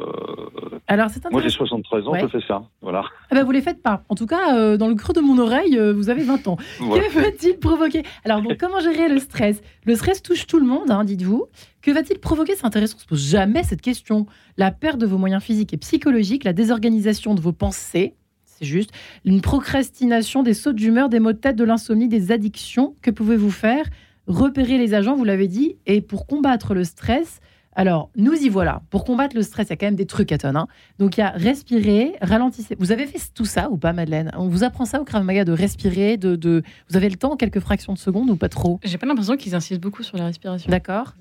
[0.87, 1.65] Alors, moi j'ai intéressant.
[1.65, 2.19] 73 ans, Ouais.
[2.21, 2.63] je fais ça.
[2.81, 3.03] Voilà.
[3.31, 4.03] Ah bah, vous les faites pas.
[4.09, 6.57] En tout cas, euh, dans le creux de mon oreille, euh, vous avez 20 ans.
[6.79, 8.03] Que va-t-il provoquer?
[8.25, 9.61] Alors, bon, comment gérer le stress?
[9.85, 11.45] Le stress touche tout le monde, hein, dites-vous.
[11.81, 12.55] Que va-t-il provoquer?
[12.55, 14.25] C'est intéressant, on se pose jamais cette question.
[14.57, 18.91] La perte de vos moyens physiques et psychologiques, la désorganisation de vos pensées, c'est juste,
[19.25, 22.95] une procrastination, des sautes d'humeur, des maux de tête, de l'insomnie, des addictions.
[23.01, 23.85] Que pouvez-vous faire?
[24.27, 27.39] Repérer les agents, vous l'avez dit, et pour combattre le stress.
[27.75, 28.81] Alors, nous y voilà.
[28.89, 30.55] Pour combattre le stress, il y a quand même des trucs à tonnes.
[30.55, 30.67] hein.
[30.99, 32.75] Donc, il y a respirer, ralentissez.
[32.79, 34.31] Vous avez fait tout ça ou pas, Madeleine?
[34.37, 36.61] On vous apprend ça au Krav Maga de respirer, de, de...
[36.89, 38.79] Vous avez le temps, quelques fractions de secondes ou pas trop?
[38.83, 40.69] J'ai pas l'impression qu'ils insistent beaucoup sur la respiration.
[40.69, 41.13] D'accord.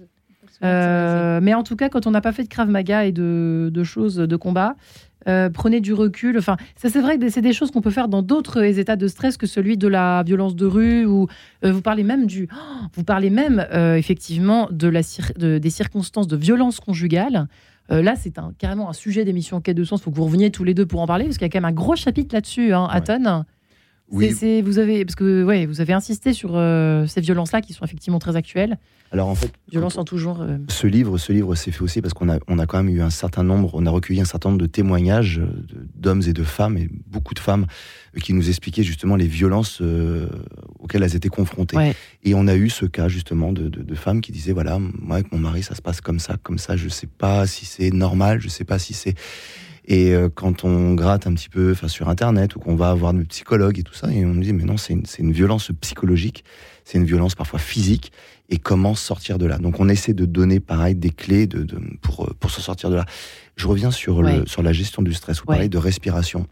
[0.62, 3.70] Euh, mais en tout cas, quand on n'a pas fait de Krav Maga et de,
[3.72, 4.76] de choses de combat,
[5.28, 6.38] euh, prenez du recul.
[6.38, 9.08] Enfin, ça c'est vrai que c'est des choses qu'on peut faire dans d'autres états de
[9.08, 11.04] stress que celui de la violence de rue.
[11.06, 11.28] Ou
[11.64, 15.58] euh, vous parlez même du, oh, vous parlez même euh, effectivement de la cir- de-
[15.58, 17.46] des circonstances de violence conjugale.
[17.90, 20.00] Là, c'est un, carrément un sujet d'émission quête de sens.
[20.00, 21.50] Il faut que vous reveniez tous les deux pour en parler, parce qu'il y a
[21.50, 22.88] quand même un gros chapitre là-dessus, hein.
[22.90, 23.44] Aton.
[24.10, 24.32] Oui.
[24.32, 26.52] C'est- vous avez, parce que ouais, vous avez insisté sur
[27.06, 28.78] ces violences-là qui sont effectivement très actuelles.
[29.12, 30.40] Alors en fait, Violences en tout genre.
[30.40, 32.88] euh, ce livre, ce livre s'est fait aussi parce qu'on a, on a quand même
[32.94, 36.32] eu un certain nombre, on a recueilli un certain nombre de témoignages euh, d'hommes et
[36.32, 37.66] de femmes, et beaucoup de femmes
[38.16, 40.28] euh, qui nous expliquaient justement les violences euh,
[40.78, 41.76] auxquelles elles étaient confrontées.
[41.76, 41.94] Ouais.
[42.24, 45.16] Et on a eu ce cas justement de, de- de femmes qui disaient voilà, moi
[45.16, 47.90] avec mon mari, ça se passe comme ça, comme ça, je sais pas si c'est
[47.90, 49.14] normal, je sais pas si c'est.
[49.84, 53.24] Et euh, quand on gratte un petit peu sur Internet ou qu'on va voir des
[53.24, 56.44] psychologues et tout ça, et on nous dit mais non, c'est une, violence psychologique,
[56.84, 58.12] c'est une violence parfois physique,
[58.48, 59.58] et comment sortir de là?
[59.58, 62.90] Donc on essaie de donner pareil des clés de, de- pour, euh, pour se sortir
[62.90, 63.06] de là.
[63.56, 64.38] Je reviens sur, Ouais.
[64.40, 65.56] le, sur la gestion du stress, vous Ouais.
[65.56, 66.46] parlez de respiration.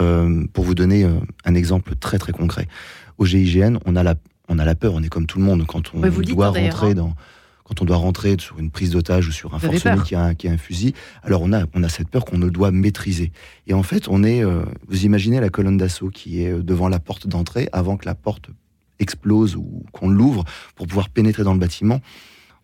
[0.00, 1.06] Euh, pour vous donner
[1.44, 2.66] un exemple très très concret.
[3.18, 4.16] Au GIGN, on a la,
[4.48, 6.26] on a la peur, on est comme tout le monde quand on Ouais, vous le
[6.26, 6.94] dites, doit hein, rentrer hein.
[6.94, 7.14] dans
[7.64, 10.34] quand on doit rentrer sur une prise d'otage ou sur un forcené qui a, un-
[10.34, 10.92] qui a un fusil,
[11.22, 13.32] alors on a, on a cette peur qu'on ne doit maîtriser.
[13.66, 16.88] Et en fait, on est, euh, vous imaginez la colonne d'assaut qui est euh, devant
[16.88, 18.50] la porte d'entrée avant que la porte
[18.98, 20.44] explose ou qu'on l'ouvre
[20.76, 22.00] pour pouvoir pénétrer dans le bâtiment.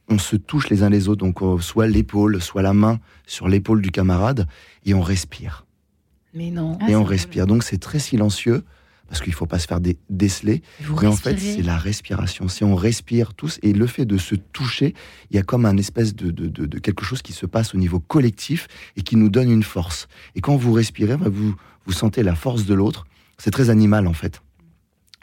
[0.08, 3.48] On se touche les uns les autres, donc euh, soit l'épaule, soit la main sur
[3.48, 4.46] l'épaule du camarade,
[4.84, 5.64] et on respire.
[6.34, 6.78] Mais non.
[6.80, 7.46] Ah, et on respire.
[7.46, 8.64] Donc c'est très silencieux,
[9.10, 10.62] parce qu'il ne faut pas se faire dé- déceler.
[10.82, 11.56] Vous Mais en fait, respirez.
[11.56, 12.46] c'est la respiration.
[12.48, 14.94] Si on respire tous, et le fait de se toucher,
[15.30, 17.74] il y a comme un espèce de, de, de- de quelque chose qui se passe
[17.74, 20.06] au niveau collectif et qui nous donne une force.
[20.36, 21.56] Et quand vous respirez, bah, vous,
[21.86, 23.04] vous sentez la force de l'autre.
[23.36, 24.40] C'est très animal, en fait.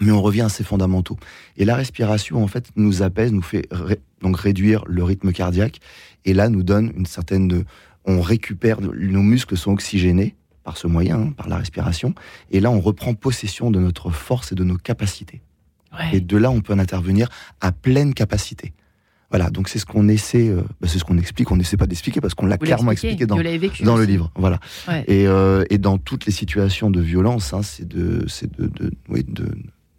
[0.02, 1.18] Mais on revient à ces fondamentaux.
[1.56, 5.80] Et la respiration, en fait, nous apaise, nous fait ré- donc réduire le rythme cardiaque.
[6.26, 7.64] Et là, nous donne une certaine.
[8.06, 10.36] on récupère, nos muscles sont oxygénés
[10.68, 12.13] par ce moyen, hein, par la respiration.
[12.51, 15.41] Et là, on reprend possession de notre force et de nos capacités.
[15.93, 16.18] Ouais.
[16.18, 17.30] Et de là, on peut en intervenir
[17.61, 18.74] à pleine capacité.
[19.30, 21.51] Voilà, donc c'est ce qu'on essaie, euh, bah, c'est ce qu'on explique.
[21.51, 24.30] On n'essaie pas d'expliquer parce qu'on l'a clairement expliqué dans, le livre.
[24.36, 24.59] Voilà.
[24.89, 25.05] Ouais.
[25.07, 28.91] Et, euh, et dans toutes les situations de violence, hein, c'est de, c'est de, de,
[29.07, 29.47] oui, de,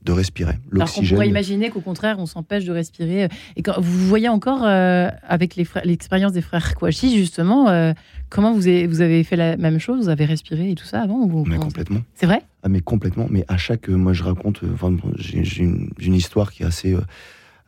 [0.08, 0.52] de respirer.
[0.52, 1.16] Alors L'oxygène.
[1.16, 3.28] pourrait imaginer qu'au contraire, on s'empêche de respirer.
[3.56, 7.92] Et quand vous voyez encore, euh, avec l'expérience des frères Kouachi, justement, euh,
[8.30, 10.04] comment vous avez, vous avez fait la même chose?
[10.04, 12.00] Vous avez respiré et tout ça avant ou vous- Mais complètement.
[12.14, 12.42] C'est vrai?
[12.62, 13.26] Ah, mais complètement.
[13.30, 16.94] Mais à chaque, euh, moi, je raconte, euh, enfin, j'ai une, histoire qui est assez,
[16.94, 17.00] euh,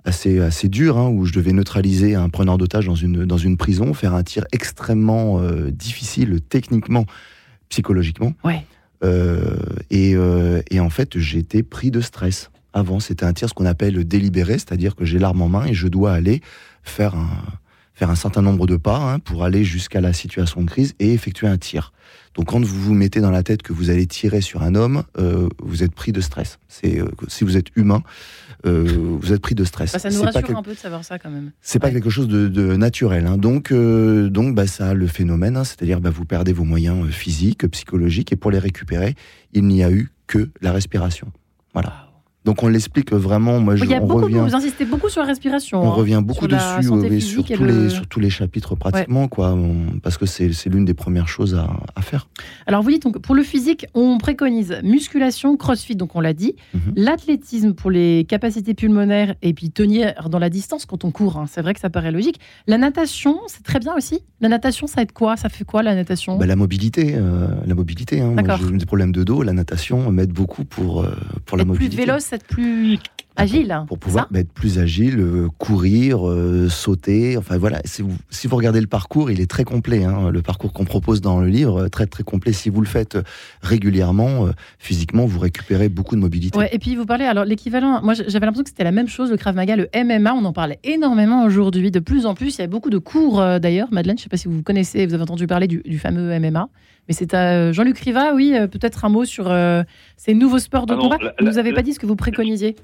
[0.07, 3.59] assez, assez dure, hein, où je devais neutraliser un preneur d'otage dans une, dans une
[3.59, 7.05] prison, faire un tir extrêmement euh, difficile, techniquement,
[7.69, 8.33] psychologiquement.
[8.45, 8.65] Ouais.
[9.03, 9.57] Euh,
[9.91, 12.51] et, euh, et en fait, j'étais pris de stress.
[12.73, 15.75] Avant, c'était un tir, ce qu'on appelle délibéré, c'est-à-dire que j'ai l'arme en main et
[15.75, 16.41] je dois aller
[16.83, 17.29] faire un,
[18.01, 21.13] faire un certain nombre de pas hein, pour aller jusqu'à la situation de crise et
[21.13, 21.93] effectuer un tir.
[22.35, 25.03] Donc, quand vous vous mettez dans la tête que vous allez tirer sur un homme,
[25.19, 26.59] euh, vous êtes pris de stress.
[26.67, 28.03] C'est euh, si vous êtes humain,
[28.65, 29.93] euh, vous êtes pris de stress.
[29.93, 31.51] Bah, Ça nous pas rassure quel- un peu de savoir ça quand même.
[31.61, 31.93] c'est pas Ouais.
[31.93, 33.27] quelque chose de, de naturel.
[33.27, 33.37] hein.
[33.37, 37.69] Donc, donc bah, ça a le phénomène, hein, c'est-à-dire bah, vous perdez vos moyens physiques,
[37.71, 39.15] psychologiques, et pour les récupérer,
[39.53, 41.31] il n'y a eu que la respiration.
[41.75, 42.10] Voilà.
[42.47, 43.61] Donc on l'explique vraiment.
[43.61, 45.83] Moi, je, Il y a on beaucoup, revient, vous insistez beaucoup sur la respiration.
[45.83, 45.91] on hein.
[45.91, 46.83] revient beaucoup dessus,
[47.21, 49.53] sur tous le- les sur tous les chapitres pratiquement, quoi.
[49.53, 52.29] on- parce que c'est l'une des premières choses à, à faire.
[52.67, 56.55] Alors vous dites donc pour le physique, on préconise musculation, crossfit, donc on l'a dit,
[56.73, 56.95] Mhm.
[56.97, 61.37] l'athlétisme pour les capacités pulmonaires et puis tenir dans la distance quand on court.
[61.37, 61.45] hein.
[61.47, 62.41] C'est vrai que ça paraît logique.
[62.67, 64.21] La natation, c'est très bien aussi.
[64.41, 65.37] La natation, ça aide quoi?
[65.37, 66.39] Ça fait quoi la natation?
[66.39, 68.21] Bah, la mobilité, euh, la mobilité.
[68.23, 68.35] Hein.
[68.59, 69.43] J'ai des problèmes de dos.
[69.43, 71.15] La natation m'aide beaucoup pour euh,
[71.45, 71.97] pour la Être plus mobilité.
[71.97, 72.99] véloce, être plus
[73.43, 73.85] Agile.
[73.89, 77.37] pour pouvoir ça bah, être plus agile, euh, courir, euh, sauter.
[77.37, 80.05] Enfin voilà, si vous, si vous regardez le parcours, il est très complet.
[80.05, 80.31] hein.
[80.31, 82.53] le parcours qu'on propose dans le livre, euh, très très complet.
[82.53, 83.17] Si vous le faites
[83.63, 86.59] régulièrement, euh, physiquement, vous récupérez beaucoup de mobilité.
[86.59, 89.31] Ouais, et puis vous parlez, alors l'équivalent, moi j'avais l'impression que c'était la même chose,
[89.31, 92.61] le Krav Maga, le MMA, on en parlait énormément aujourd'hui, de plus en plus, il
[92.61, 93.89] y a beaucoup de cours euh, d'ailleurs.
[93.93, 96.39] Madeleine, je ne sais pas si vous connaissez, vous avez entendu parler du, du fameux
[96.39, 96.69] MMA,
[97.09, 99.83] mais c'est à Jean-Luc Riva, oui, peut-être un mot sur euh,
[100.17, 101.17] ces nouveaux sports de Ah non, combat.
[101.21, 102.77] la- Vous nous la- avez la- pas dit ce que vous préconisiez?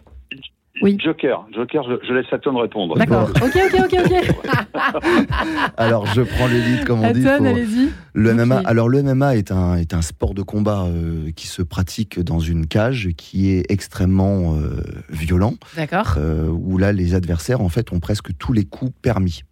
[0.83, 0.99] Oui.
[1.03, 2.99] Joker, Joker, je, je laisse Aton répondre.
[2.99, 4.37] D'accord, ok, ok, ok, ok.
[5.79, 7.27] Alors je prends le lead, comme on dit.
[7.27, 7.89] Aton, faut- allez-y.
[8.13, 8.35] Le.
[8.35, 12.21] MMA, alors le MMA est un, est un sport de combat euh, qui se pratique
[12.21, 16.15] dans une cage qui est extrêmement euh, violent, D'accord.
[16.19, 19.43] euh, où là les adversaires en fait ont presque tous les coups permis.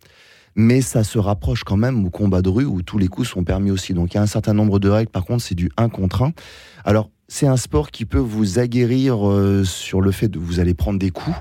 [0.56, 3.42] Mais ça se rapproche quand même au combat de rue où tous les coups sont
[3.44, 3.92] permis aussi.
[3.92, 5.10] Donc il y a un certain nombre de règles.
[5.10, 6.32] Par contre, c'est du 1 contre 1.
[6.84, 10.74] Alors c'est un sport qui peut vous aguerrir euh, sur le fait de vous allez
[10.74, 11.36] prendre des coups.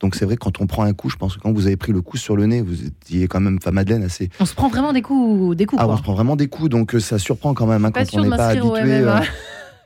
[0.00, 1.76] Donc c'est vrai que quand on prend un coup, je pense que quand vous avez
[1.76, 4.54] pris le coup sur le nez, vous étiez quand même, enfin Madeleine, assez On se
[4.54, 5.80] prend vraiment des coups, des coups.
[5.80, 5.94] ah, quoi.
[5.94, 8.18] on se prend vraiment des coups, donc euh, ça surprend quand même hein, Pas quand
[8.18, 9.04] on n'est pas habitué.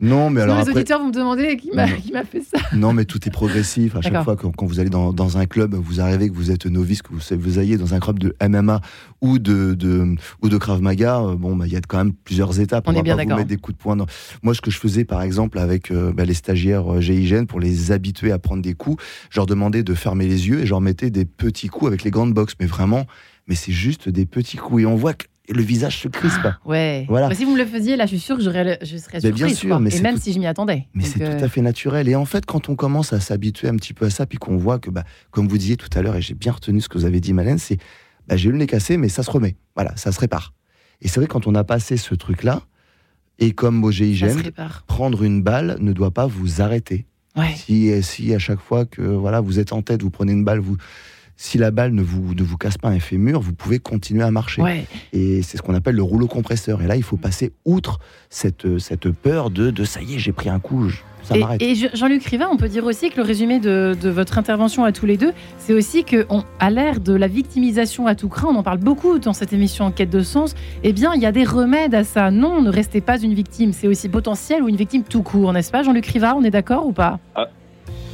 [0.00, 1.86] Non, mais Sinon, alors les après, auditeurs vont me demander qui m'a
[2.24, 2.58] fait ça.
[2.74, 3.96] non, mais tout est progressif.
[3.96, 6.50] À chaque fois que quand vous allez dans, dans un club, vous arrivez que vous
[6.50, 8.80] êtes novice, que vous, vous ayez dans un club de MMA
[9.22, 11.20] ou de, de ou de Krav Maga.
[11.20, 12.84] euh, Bon, bah, il y a quand même plusieurs étapes.
[12.88, 13.38] On est va bien pas vous d'accord.
[13.38, 13.96] mettre des coups de poing.
[13.96, 14.06] dans-
[14.42, 17.60] Moi, ce que je faisais, par exemple, avec euh, bah, les stagiaires euh, GIGN pour
[17.60, 20.70] les habituer à prendre des coups, je leur demandais de fermer les yeux et je
[20.70, 22.54] leur mettais des petits coups avec les grandes boxes.
[22.60, 23.06] Mais vraiment,
[23.48, 26.46] mais c'est juste des petits coups et on voit que le visage se crispe.
[26.64, 27.04] Ouais.
[27.08, 27.28] Voilà.
[27.28, 28.86] Bah, si vous me le faisiez, là, je suis sûre que je serais Mais
[29.20, 29.32] surprise.
[29.34, 29.80] bien sûr, quoi.
[29.80, 30.86] mais Et même tout- si je m'y attendais.
[30.94, 32.08] Mais c'est euh, tout à fait naturel.
[32.08, 34.56] Et en fait, quand on commence à s'habituer un petit peu à ça, puis qu'on
[34.56, 36.98] voit que, bah, comme vous disiez tout à l'heure, et j'ai bien retenu ce que
[36.98, 37.78] vous avez dit, Malène, c'est
[38.28, 39.56] bah, j'ai eu le nez cassé, mais ça se remet.
[39.76, 40.52] Voilà, ça se répare.
[41.00, 42.62] Et c'est vrai, quand on a passé ce truc-là,
[43.38, 44.28] et comme au GIGN,
[44.86, 47.06] prendre une balle ne doit pas vous arrêter.
[47.36, 47.54] Ouais.
[47.54, 50.58] Si, si à chaque fois que voilà, vous êtes en tête, vous prenez une balle,
[50.58, 50.76] vous,
[51.36, 54.30] si la balle ne vous, ne vous casse pas un fémur, vous pouvez continuer à
[54.30, 54.62] marcher.
[54.62, 54.86] Ouais.
[55.12, 56.80] Et c'est ce qu'on appelle le rouleau compresseur.
[56.82, 57.98] Et là, il faut passer outre
[58.30, 61.40] cette, cette peur de, de ça y est, j'ai pris un coup, je- ça Et,
[61.40, 61.60] m'arrête.
[61.60, 64.84] et Je- Jean-Luc Riva, on peut dire aussi que le résumé de, de votre intervention
[64.84, 68.54] à tous les deux, c'est aussi qu'à l'ère de la victimisation à tout craint, on
[68.56, 71.44] en parle beaucoup dans cette émission Enquête de sens, eh bien, il y a des
[71.44, 72.30] remèdes à ça.
[72.30, 75.70] Non, ne restez pas une victime, c'est aussi potentiel ou une victime tout court, n'est-ce
[75.72, 77.18] pas, Jean-Luc Riva On est d'accord ou pas?
[77.34, 77.48] Ah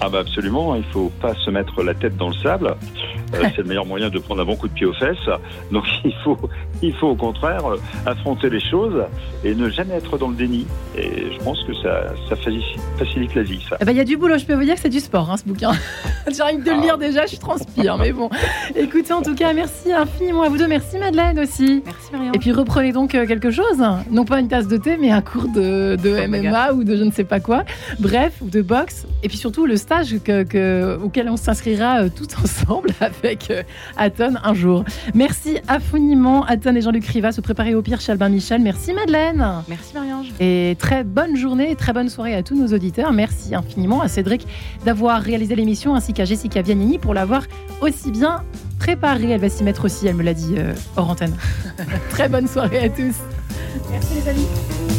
[0.08, 2.76] bah absolument, il faut pas se mettre la tête dans le sable.
[3.34, 5.16] Euh, c'est le meilleur moyen de prendre un bon coup de pied aux fesses.
[5.70, 6.38] Donc il faut,
[6.82, 7.76] il faut au contraire euh,
[8.06, 9.02] affronter les choses
[9.44, 10.66] et ne jamais être dans le déni.
[10.96, 13.76] Et je pense que ça, ça facilite, la vie, ça.
[13.80, 15.30] Eh ben, Il y a du boulot, je peux vous dire que c'est du sport,
[15.30, 15.72] hein, ce bouquin.
[16.34, 18.30] J'ai envie de le lire déjà, je transpire, mais bon.
[18.76, 20.68] Écoutez, en tout cas, merci infiniment à vous deux.
[20.68, 21.82] Merci Madeleine aussi.
[21.84, 22.34] Merci Marianne.
[22.34, 25.20] Et puis reprenez donc euh, quelque chose, non pas une tasse de thé, mais un
[25.22, 26.26] cours de, de.
[26.26, 27.64] MMA ou de je ne sais pas quoi,
[27.98, 29.06] bref, ou de boxe.
[29.22, 33.62] Et puis surtout le stage que, que- auquel on s'inscrira tous ensemble avec euh,
[33.96, 34.84] Aton un jour.
[35.14, 38.60] Merci infiniment Aton et Jean-Luc Riva, se préparer au pire chez Albin Michel.
[38.62, 39.62] Merci Madeleine.
[39.68, 40.32] Merci Marie-Ange.
[40.40, 43.12] Et très bonne journée et très bonne soirée à tous nos auditeurs.
[43.12, 44.46] Merci infiniment à Cédric
[44.84, 47.44] d'avoir réalisé l'émission ainsi qu'à Jessica Vianini pour l'avoir
[47.80, 48.44] aussi bien
[48.78, 49.30] préparée.
[49.30, 51.34] Elle va s'y mettre aussi, elle me l'a dit euh, hors antenne.
[52.10, 53.16] très bonne soirée à tous.
[53.90, 54.91] Merci les amis.